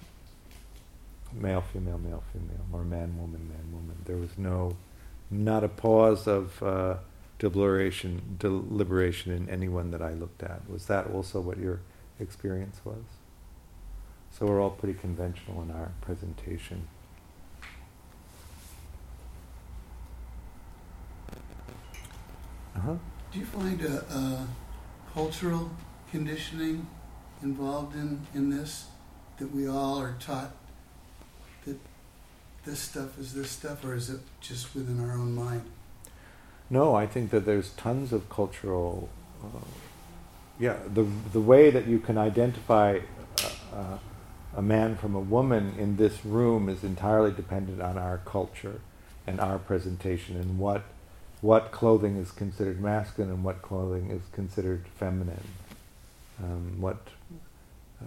[1.33, 3.97] male, female, male, female, or man, woman, man, woman.
[4.05, 4.75] There was no,
[5.29, 6.95] not a pause of uh,
[7.39, 10.69] deliberation, deliberation in anyone that I looked at.
[10.69, 11.81] Was that also what your
[12.19, 13.03] experience was?
[14.31, 16.87] So we're all pretty conventional in our presentation.
[22.75, 22.95] Uh-huh.
[23.31, 24.47] Do you find a, a
[25.13, 25.69] cultural
[26.09, 26.87] conditioning
[27.43, 28.87] involved in, in this?
[29.37, 30.51] That we all are taught
[32.65, 35.63] this stuff is this stuff, or is it just within our own mind?
[36.69, 39.09] No, I think that there's tons of cultural
[39.43, 39.59] uh,
[40.61, 42.99] yeah, the the way that you can identify
[43.73, 43.97] uh,
[44.55, 48.79] a man from a woman in this room is entirely dependent on our culture
[49.25, 50.83] and our presentation and what
[51.41, 55.47] what clothing is considered masculine and what clothing is considered feminine.
[56.43, 57.07] Um, what
[57.99, 58.05] uh,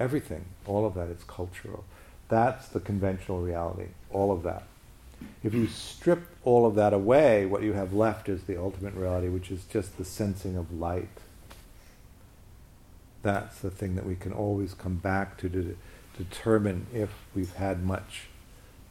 [0.00, 1.84] everything, all of that is cultural.
[2.32, 3.88] That's the conventional reality.
[4.10, 4.62] All of that.
[5.44, 9.28] If you strip all of that away, what you have left is the ultimate reality,
[9.28, 11.10] which is just the sensing of light.
[13.20, 15.76] That's the thing that we can always come back to to
[16.16, 18.28] determine if we've had much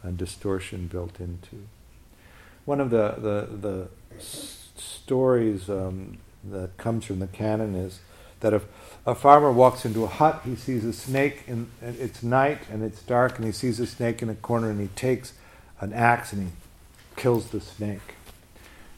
[0.03, 1.63] uh, distortion built into.
[2.65, 3.87] One of the, the, the
[4.17, 8.01] s- stories um, that comes from the canon is
[8.41, 8.67] that if
[9.05, 13.01] a farmer walks into a hut, he sees a snake, and it's night and it's
[13.01, 15.33] dark, and he sees a snake in a corner, and he takes
[15.79, 16.53] an axe and he
[17.15, 18.15] kills the snake.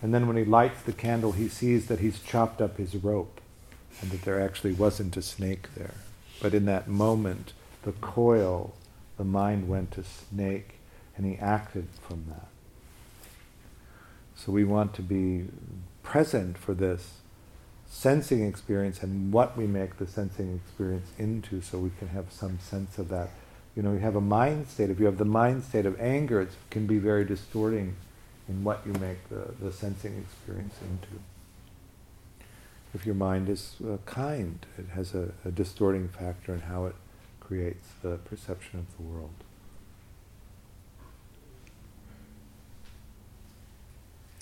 [0.01, 3.39] And then when he lights the candle, he sees that he's chopped up his rope
[4.01, 5.93] and that there actually wasn't a snake there.
[6.41, 8.73] But in that moment, the coil,
[9.17, 10.79] the mind went to snake,
[11.15, 12.47] and he acted from that.
[14.35, 15.45] So we want to be
[16.01, 17.19] present for this
[17.93, 22.57] sensing experience and what we make the sensing experience into so we can have some
[22.59, 23.29] sense of that.
[23.75, 24.89] You know, you have a mind state.
[24.89, 27.95] If you have the mind state of anger, it can be very distorting
[28.49, 31.21] in what you make the, the sensing experience into.
[32.95, 36.95] If your mind is uh, kind, it has a, a distorting factor in how it
[37.39, 39.33] creates the perception of the world.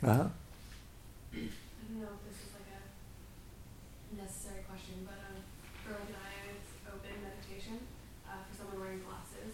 [0.04, 0.12] Uh-huh.
[0.12, 2.82] I don't know if this is like a
[4.18, 5.38] necessary question, but um,
[5.86, 7.86] for like an eyes open meditation
[8.26, 9.54] uh, for someone wearing glasses.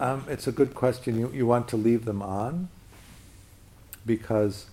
[0.00, 1.18] Um, it's a good question.
[1.18, 2.68] You, you want to leave them on
[4.06, 4.66] because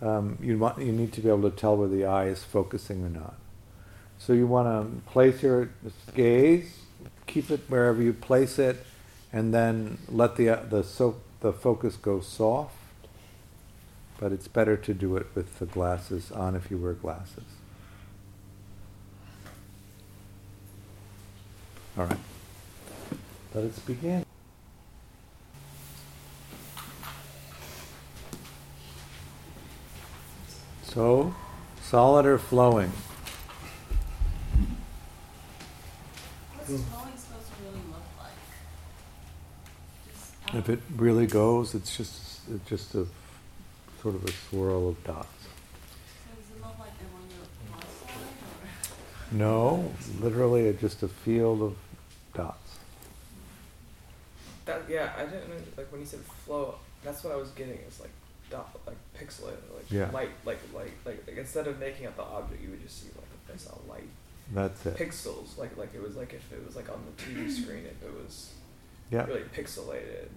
[0.00, 3.04] um, you want you need to be able to tell whether the eye is focusing
[3.04, 3.34] or not.
[4.18, 5.70] So you want to place your
[6.14, 6.78] gaze,
[7.26, 8.84] keep it wherever you place it,
[9.32, 12.74] and then let the the so the focus go soft.
[14.18, 17.44] But it's better to do it with the glasses on if you wear glasses.
[21.98, 22.18] All right.
[23.54, 24.24] Let us begin.
[30.92, 31.34] So,
[31.80, 32.92] solid or flowing?
[36.54, 38.36] What's flowing supposed to really look like?
[40.06, 43.06] Just, If um, it really goes, it's just it's just a
[44.02, 45.28] sort of a swirl of dots.
[45.44, 45.48] So
[46.36, 48.28] does it look like the one you're on side
[49.32, 49.38] or?
[49.38, 51.74] No, literally a, just a field of
[52.34, 52.76] dots.
[54.66, 56.74] That yeah, I didn't like when you said flow.
[57.02, 57.78] That's what I was getting.
[57.86, 58.10] It's like
[58.52, 60.10] dot, like pixelated, like Yeah.
[60.12, 63.08] light, like light, like, like instead of making up the object, you would just see
[63.16, 64.08] like I of light
[64.54, 64.96] That's it.
[64.96, 68.02] pixels, like like it was like if it was like on the TV screen, if
[68.02, 68.52] it was
[69.10, 70.28] Yeah, really pixelated.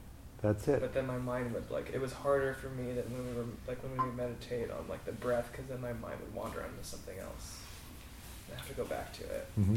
[0.42, 0.80] that's it.
[0.82, 3.48] But then my mind would like it was harder for me than when we were
[3.68, 6.84] like when we meditate on like the breath, because then my mind would wander onto
[6.84, 7.60] something else.
[8.52, 9.48] I have to go back to it.
[9.56, 9.74] hmm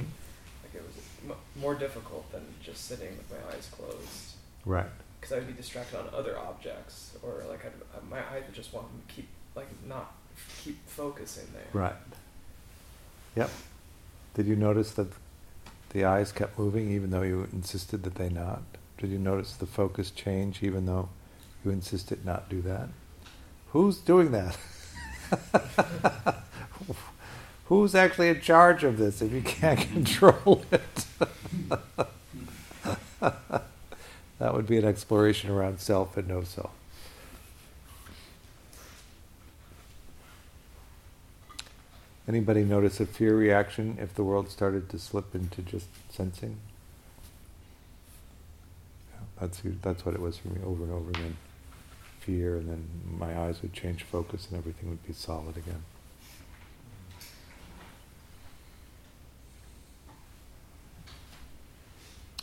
[0.62, 0.97] Like it was
[1.30, 4.34] m- more difficult than just sitting with my eyes closed.
[4.66, 4.91] Right.
[5.21, 8.73] Because I'd be distracted on other objects, or like I'd, uh, my eyes would just
[8.73, 10.14] want to keep like not
[10.62, 11.66] keep focusing there.
[11.73, 11.97] Right.
[13.37, 13.51] Yep.
[14.35, 15.09] Did you notice that
[15.91, 18.62] the eyes kept moving even though you insisted that they not?
[18.99, 21.09] Did you notice the focus change even though
[21.64, 22.89] you insisted not do that?
[23.73, 24.57] Who's doing that?
[27.66, 31.05] Who's actually in charge of this if you can't control it?
[34.39, 36.70] that would be an exploration around self and no self.
[42.28, 46.59] Anybody notice a fear reaction if the world started to slip into just sensing?
[49.11, 51.39] Yeah, that's that's what it was for me over and over again.
[52.20, 55.82] Fear, and then my eyes would change focus, and everything would be solid again.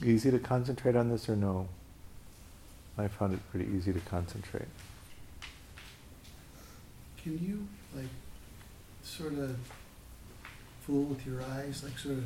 [0.03, 1.67] Easy to concentrate on this or no?
[2.97, 4.67] I found it pretty easy to concentrate.
[7.21, 8.09] Can you, like,
[9.03, 9.57] sort of
[10.81, 12.23] fool with your eyes, like sort of,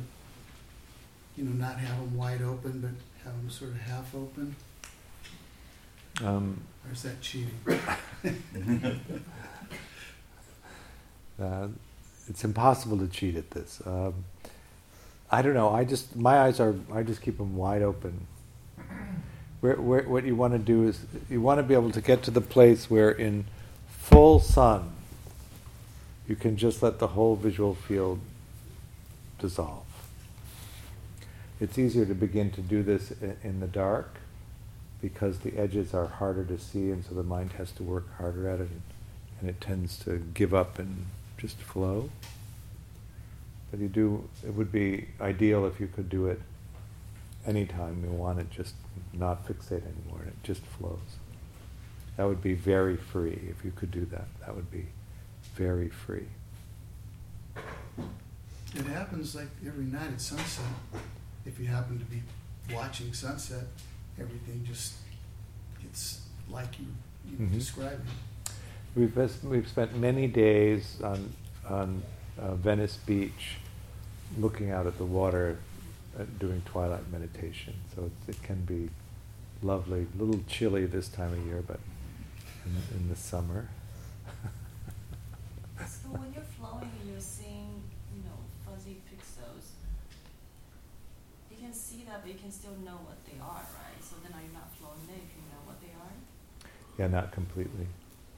[1.36, 2.90] you know, not have them wide open, but
[3.24, 4.54] have them sort of half open?
[6.22, 7.58] Um, Or is that cheating?
[11.40, 11.68] Uh,
[12.28, 13.80] it's impossible to cheat at this.
[13.86, 14.12] Um,
[15.30, 15.70] I don't know.
[15.70, 16.74] I just my eyes are.
[16.92, 18.26] I just keep them wide open.
[19.60, 22.22] Where, where, what you want to do is you want to be able to get
[22.24, 23.44] to the place where, in
[23.88, 24.92] full sun,
[26.26, 28.20] you can just let the whole visual field
[29.38, 29.84] dissolve.
[31.60, 34.16] It's easier to begin to do this in the dark
[35.02, 38.48] because the edges are harder to see, and so the mind has to work harder
[38.48, 38.68] at it,
[39.40, 41.06] and it tends to give up and
[41.36, 42.08] just flow.
[43.70, 46.40] But you do, it would be ideal if you could do it
[47.46, 48.74] anytime you want it, just
[49.12, 50.98] not fixate anymore, and it just flows.
[52.16, 54.26] That would be very free if you could do that.
[54.40, 54.86] That would be
[55.54, 56.26] very free.
[58.74, 60.64] It happens like every night at sunset.
[61.44, 62.22] If you happen to be
[62.72, 63.64] watching sunset,
[64.20, 64.94] everything just
[65.82, 66.86] gets like you,
[67.30, 67.58] you mm-hmm.
[67.58, 68.52] described it.
[68.94, 71.32] We've, we've spent many days on,
[71.68, 72.02] on
[72.40, 73.56] uh, Venice Beach
[74.38, 75.58] looking out at the water
[76.18, 77.72] Uh, doing twilight meditation.
[77.94, 78.90] So it can be
[79.62, 81.78] lovely, a little chilly this time of year, but
[82.66, 83.68] in, in the summer.
[85.86, 87.78] so when you're flowing and you're seeing,
[88.10, 88.34] you know,
[88.66, 89.78] fuzzy pixels,
[91.46, 94.00] you can see that, but you can still know what they are, right?
[94.02, 96.14] So then are you not flowing there if you know what they are?
[96.98, 97.86] Yeah, not completely.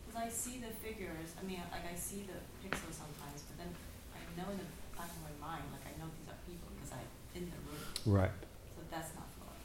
[0.05, 3.73] Because I see the figures, I mean, like I see the pixels sometimes, but then
[4.13, 6.93] I know in the back of my mind, like I know these are people because
[6.93, 8.19] I'm in the room.
[8.19, 8.31] Right.
[8.77, 9.59] So that's not flowing.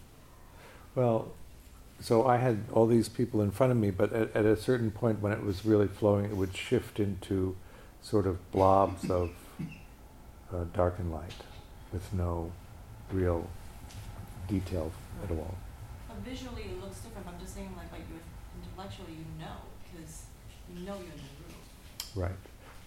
[0.95, 1.33] Well,
[1.99, 4.91] so I had all these people in front of me, but at, at, a certain
[4.91, 7.55] point when it was really flowing, it would shift into
[8.01, 9.31] sort of blobs of
[10.53, 11.33] uh, dark and light
[11.91, 12.51] with no
[13.11, 13.47] real
[14.47, 14.91] detail
[15.23, 15.55] at all.
[16.07, 17.27] But visually it looks different.
[17.27, 18.19] I'm just saying, like, like you
[18.63, 19.57] intellectually, you know,
[19.91, 20.23] because
[20.73, 22.27] you know you're in the room.
[22.27, 22.37] Right.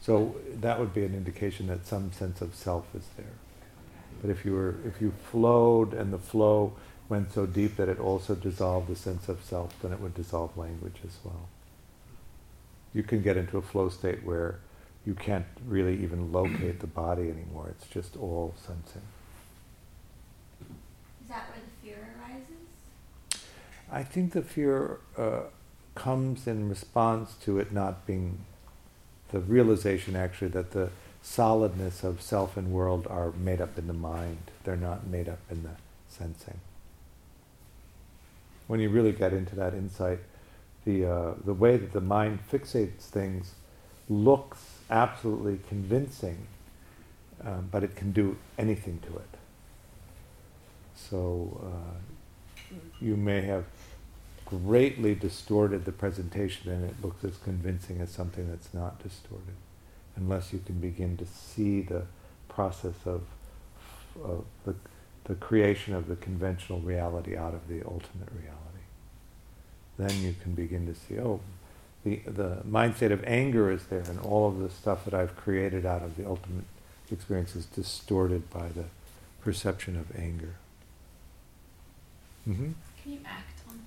[0.01, 3.27] So that would be an indication that some sense of self is there.
[4.21, 6.75] But if you were, if you flowed and the flow
[7.09, 10.57] went so deep that it also dissolved the sense of self, then it would dissolve
[10.57, 11.49] language as well.
[12.95, 14.59] You can get into a flow state where
[15.07, 17.69] you can't really even locate the body anymore.
[17.71, 19.03] It's just all sensing.
[21.23, 23.41] Is that where the fear arises?
[23.91, 25.43] I think the fear uh,
[25.95, 28.45] comes in response to it not being
[29.31, 30.91] the realization actually that the
[31.23, 34.51] solidness of self and world are made up in the mind.
[34.65, 35.77] They're not made up in the
[36.09, 36.61] sensing
[38.71, 40.21] when you really get into that insight,
[40.85, 43.55] the, uh, the way that the mind fixates things
[44.09, 46.47] looks absolutely convincing,
[47.45, 49.39] um, but it can do anything to it.
[50.95, 53.65] So uh, you may have
[54.47, 59.57] greatly distorted the presentation and it looks as convincing as something that's not distorted,
[60.17, 62.03] unless you can begin to see the
[62.49, 63.23] process of,
[64.23, 64.75] of the,
[65.25, 68.61] the creation of the conventional reality out of the ultimate reality
[70.01, 71.41] then you can begin to see, oh,
[72.05, 75.85] the, the mindset of anger is there, and all of the stuff that I've created
[75.85, 76.65] out of the ultimate
[77.13, 78.85] experience is distorted by the
[79.43, 80.55] perception of anger.
[82.49, 82.71] Mm-hmm.
[83.03, 83.81] Can you act on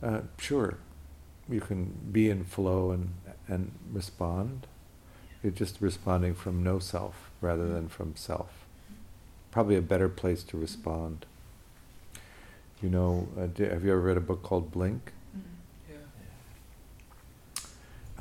[0.00, 0.08] flow?
[0.08, 0.78] Uh, sure.
[1.50, 3.12] You can be in flow and,
[3.48, 4.66] and respond.
[5.42, 8.50] You're just responding from no self rather than from self.
[9.50, 11.26] Probably a better place to respond.
[12.82, 15.12] You know, uh, have you ever read a book called Blink?
[15.36, 15.96] Mm-hmm.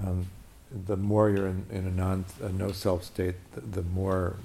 [0.03, 0.09] Yeah.
[0.09, 0.27] Um,
[0.71, 4.35] the more you're in, in a non a no self state, the, the, more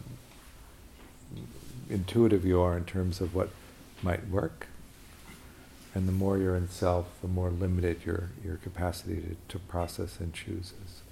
[1.90, 3.50] intuitive you are in terms of what
[4.02, 4.68] might work,
[5.94, 10.18] and the more you're in self, the more limited your your capacity to, to process
[10.20, 11.02] and choose is.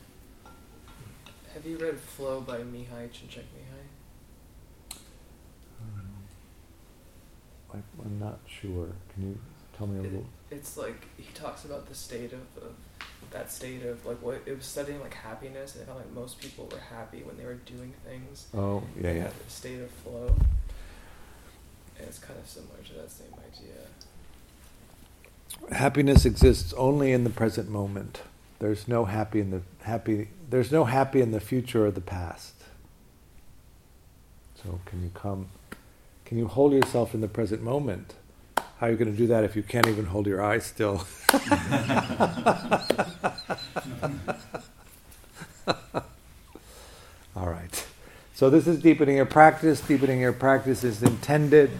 [1.54, 3.88] Have you read Flow by Mihaly Csikszentmihalyi?
[7.72, 8.88] I, am not sure.
[9.14, 9.38] Can you
[9.76, 10.26] tell me a little?
[10.50, 12.74] it's like he talks about the state of, of
[13.30, 16.40] that state of like what it was studying like happiness, and it felt like most
[16.40, 18.46] people were happy when they were doing things.
[18.54, 19.30] Oh yeah, yeah.
[19.48, 20.34] state of flow,
[21.98, 23.86] and it's kind of similar to that same idea.
[25.70, 28.22] Happiness exists only in the present moment.
[28.58, 30.28] There's no happy in the happy.
[30.48, 32.54] There's no happy in the future or the past.
[34.62, 35.48] So can you come?
[36.24, 38.14] Can you hold yourself in the present moment?
[38.56, 41.06] How are you going to do that if you can't even hold your eyes still?
[47.36, 47.86] All right.
[48.34, 49.80] So this is deepening your practice.
[49.80, 51.70] Deepening your practice is intended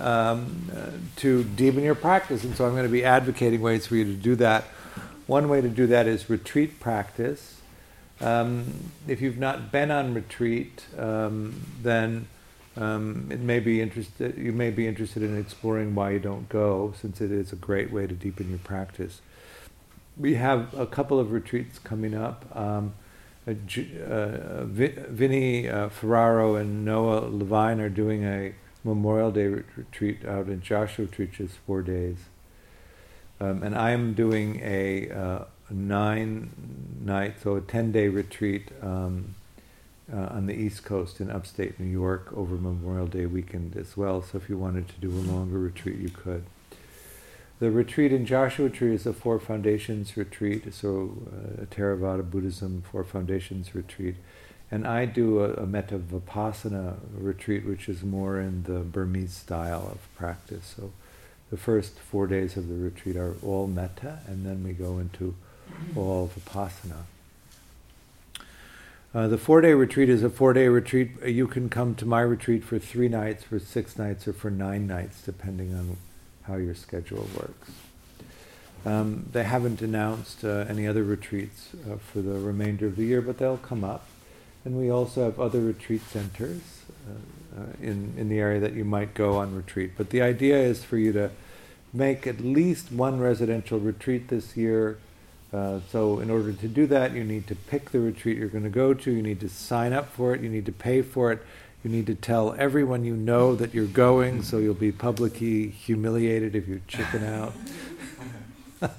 [0.00, 3.96] um, uh, to deepen your practice, and so I'm going to be advocating ways for
[3.96, 4.64] you to do that.
[5.26, 7.60] One way to do that is retreat practice.
[8.20, 12.26] Um, if you've not been on retreat, um, then
[12.76, 16.94] um, it may be interested, you may be interested in exploring why you don't go,
[17.00, 19.20] since it is a great way to deepen your practice.
[20.16, 22.44] We have a couple of retreats coming up.
[22.56, 22.94] Um,
[23.46, 23.54] uh,
[24.64, 31.06] Vinny uh, Ferraro and Noah Levine are doing a Memorial Day retreat out in Joshua
[31.06, 32.16] Tree, which is four days.
[33.40, 36.50] Um, and I'm doing a uh, nine
[37.02, 39.34] night, so a 10 day retreat um,
[40.12, 44.22] uh, on the East Coast in upstate New York over Memorial Day weekend as well.
[44.22, 46.44] So if you wanted to do a longer retreat, you could.
[47.60, 53.04] The retreat in Joshua Tree is a Four Foundations retreat, so uh, Theravada Buddhism Four
[53.04, 54.16] Foundations retreat.
[54.70, 59.88] And I do a, a Metta Vipassana retreat, which is more in the Burmese style
[59.90, 60.74] of practice.
[60.76, 60.92] So
[61.50, 65.34] the first four days of the retreat are all Metta, and then we go into
[65.96, 67.04] all Vipassana.
[69.12, 71.10] Uh, the four day retreat is a four day retreat.
[71.26, 74.86] You can come to my retreat for three nights, for six nights, or for nine
[74.86, 75.96] nights, depending on
[76.42, 77.72] how your schedule works.
[78.86, 83.20] Um, they haven't announced uh, any other retreats uh, for the remainder of the year,
[83.20, 84.06] but they'll come up.
[84.64, 86.60] And we also have other retreat centers
[87.08, 89.92] uh, uh, in, in the area that you might go on retreat.
[89.96, 91.30] But the idea is for you to
[91.92, 94.98] make at least one residential retreat this year.
[95.52, 98.62] Uh, so, in order to do that, you need to pick the retreat you're going
[98.62, 101.32] to go to, you need to sign up for it, you need to pay for
[101.32, 101.42] it,
[101.82, 106.54] you need to tell everyone you know that you're going, so you'll be publicly humiliated
[106.54, 107.52] if you chicken out.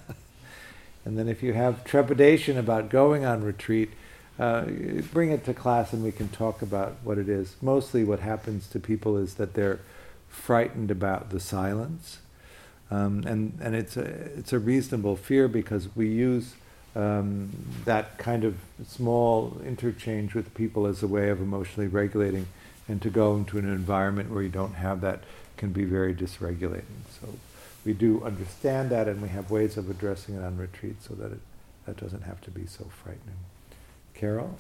[1.06, 3.92] and then if you have trepidation about going on retreat,
[4.42, 4.66] uh,
[5.14, 7.56] bring it to class and we can talk about what it is.
[7.62, 9.80] Mostly what happens to people is that they're
[10.30, 12.18] frightened about the silence.
[12.90, 16.56] Um, and and it's a, it's a reasonable fear because we use
[16.96, 17.52] um,
[17.86, 22.48] that kind of small interchange with people as a way of emotionally regulating
[22.88, 25.24] and to go into an environment where you don't have that
[25.56, 27.06] can be very dysregulating.
[27.22, 27.28] So
[27.86, 31.32] we do understand that, and we have ways of addressing it on retreat so that
[31.32, 31.40] it,
[31.86, 33.38] that doesn't have to be so frightening.
[34.22, 34.56] Carol?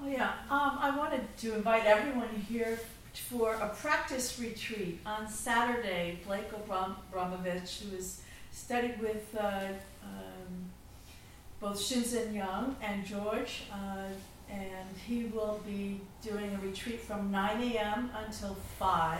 [0.00, 0.34] Oh, yeah.
[0.48, 2.78] Um, I wanted to invite everyone here
[3.28, 6.20] for a practice retreat on Saturday.
[6.24, 8.20] Blake Abramovich, who has
[8.52, 9.66] studied with uh,
[10.04, 10.70] um,
[11.58, 14.06] both Shinzen Young and George, uh,
[14.48, 18.10] and he will be doing a retreat from 9 a.m.
[18.24, 19.18] until 5.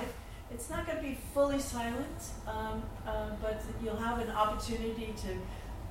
[0.53, 5.37] It's not going to be fully silent, um, uh, but you'll have an opportunity to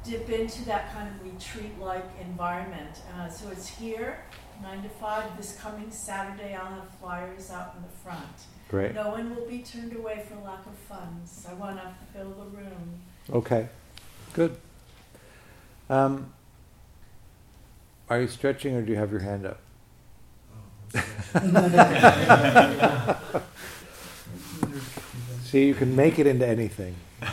[0.03, 2.99] dip into that kind of retreat like environment.
[3.15, 4.19] Uh, so it's here,
[4.61, 5.37] 9 to 5.
[5.37, 8.27] This coming Saturday, I'll have flyers out in the front.
[8.69, 8.93] Great.
[8.95, 11.45] No one will be turned away for lack of funds.
[11.49, 12.99] I want to fill the room.
[13.31, 13.67] Okay,
[14.33, 14.57] good.
[15.89, 16.33] Um,
[18.09, 19.59] are you stretching or do you have your hand up?
[25.43, 26.95] See, you can make it into anything.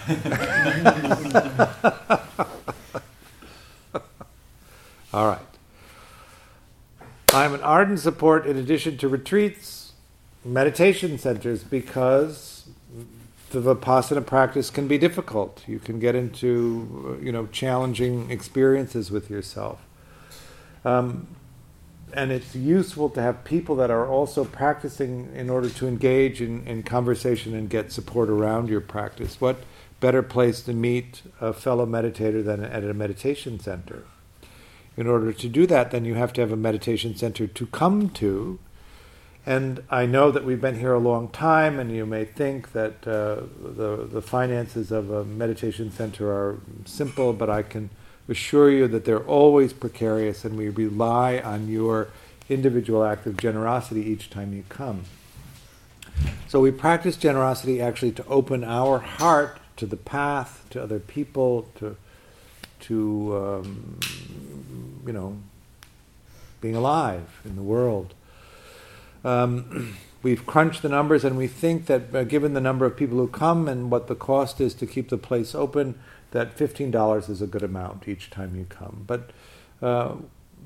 [5.12, 5.40] All right.
[7.32, 9.92] I'm an ardent support, in addition to retreats,
[10.44, 12.68] meditation centers, because
[13.50, 15.62] the vipassana practice can be difficult.
[15.68, 19.80] You can get into, you know, challenging experiences with yourself.
[20.84, 21.28] Um,
[22.12, 26.66] and it's useful to have people that are also practicing in order to engage in,
[26.66, 29.40] in conversation and get support around your practice.
[29.40, 29.62] What
[30.00, 34.02] better place to meet a fellow meditator than at a meditation center?
[35.00, 38.10] In order to do that, then you have to have a meditation center to come
[38.10, 38.58] to.
[39.46, 43.08] And I know that we've been here a long time, and you may think that
[43.08, 47.88] uh, the, the finances of a meditation center are simple, but I can
[48.28, 52.08] assure you that they're always precarious and we rely on your
[52.50, 55.04] individual act of generosity each time you come.
[56.46, 61.70] So we practice generosity actually to open our heart to the path, to other people,
[61.76, 61.96] to
[62.80, 63.98] to um,
[65.06, 65.38] you know
[66.60, 68.14] being alive in the world.
[69.24, 73.18] Um, we've crunched the numbers and we think that uh, given the number of people
[73.18, 75.98] who come and what the cost is to keep the place open,
[76.32, 79.04] that $15 is a good amount each time you come.
[79.06, 79.30] But
[79.82, 80.16] uh,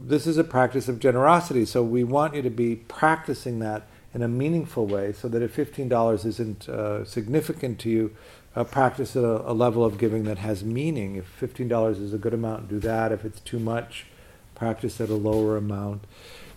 [0.02, 4.22] this is a practice of generosity, so we want you to be practicing that in
[4.22, 8.16] a meaningful way so that if $15 isn't uh, significant to you,
[8.56, 11.16] uh, practice a, a, level of giving that has meaning.
[11.16, 13.10] If $15 is a good amount, do that.
[13.10, 14.06] If it's too much,
[14.54, 16.04] practice at a lower amount.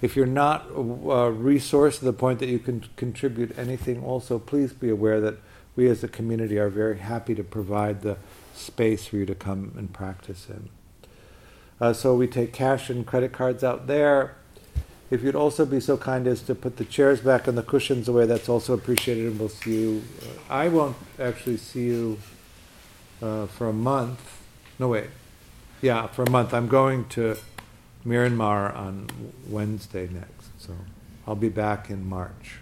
[0.02, 4.74] If you're not uh, resourced to the point that you can contribute anything, also please
[4.74, 5.38] be aware that
[5.76, 8.18] we as a community are very happy to provide the
[8.54, 10.70] space for you to come and practice in.
[11.80, 14.36] Uh, so we take cash and credit cards out there.
[15.10, 18.10] If you'd also be so kind as to put the chairs back and the cushions
[18.10, 20.04] away, that's also appreciated, and we'll see you.
[20.50, 22.18] I won't actually see you
[23.22, 24.41] uh, for a month.
[24.80, 25.10] No, wait.
[25.82, 26.54] Yeah, for a month.
[26.54, 27.38] I'm going to
[28.08, 29.08] Myanmar on
[29.49, 30.74] Wednesday next, so
[31.28, 32.60] I'll be back in March.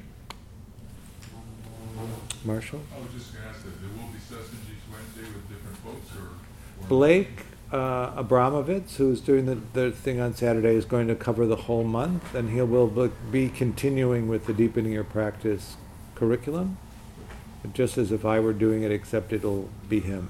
[2.44, 2.82] Marshall?
[2.96, 6.16] I was just gonna ask that, there will be sessions each Wednesday with different folks,
[6.16, 6.28] or?
[6.84, 7.30] or- Blake
[7.72, 11.84] uh, Abramovitz, who's doing the, the thing on Saturday, is going to cover the whole
[11.84, 15.76] month, and he will be- be continuing with the deepening your practice
[16.16, 16.78] curriculum,
[17.74, 20.30] just as if I were doing it, except it'll be him.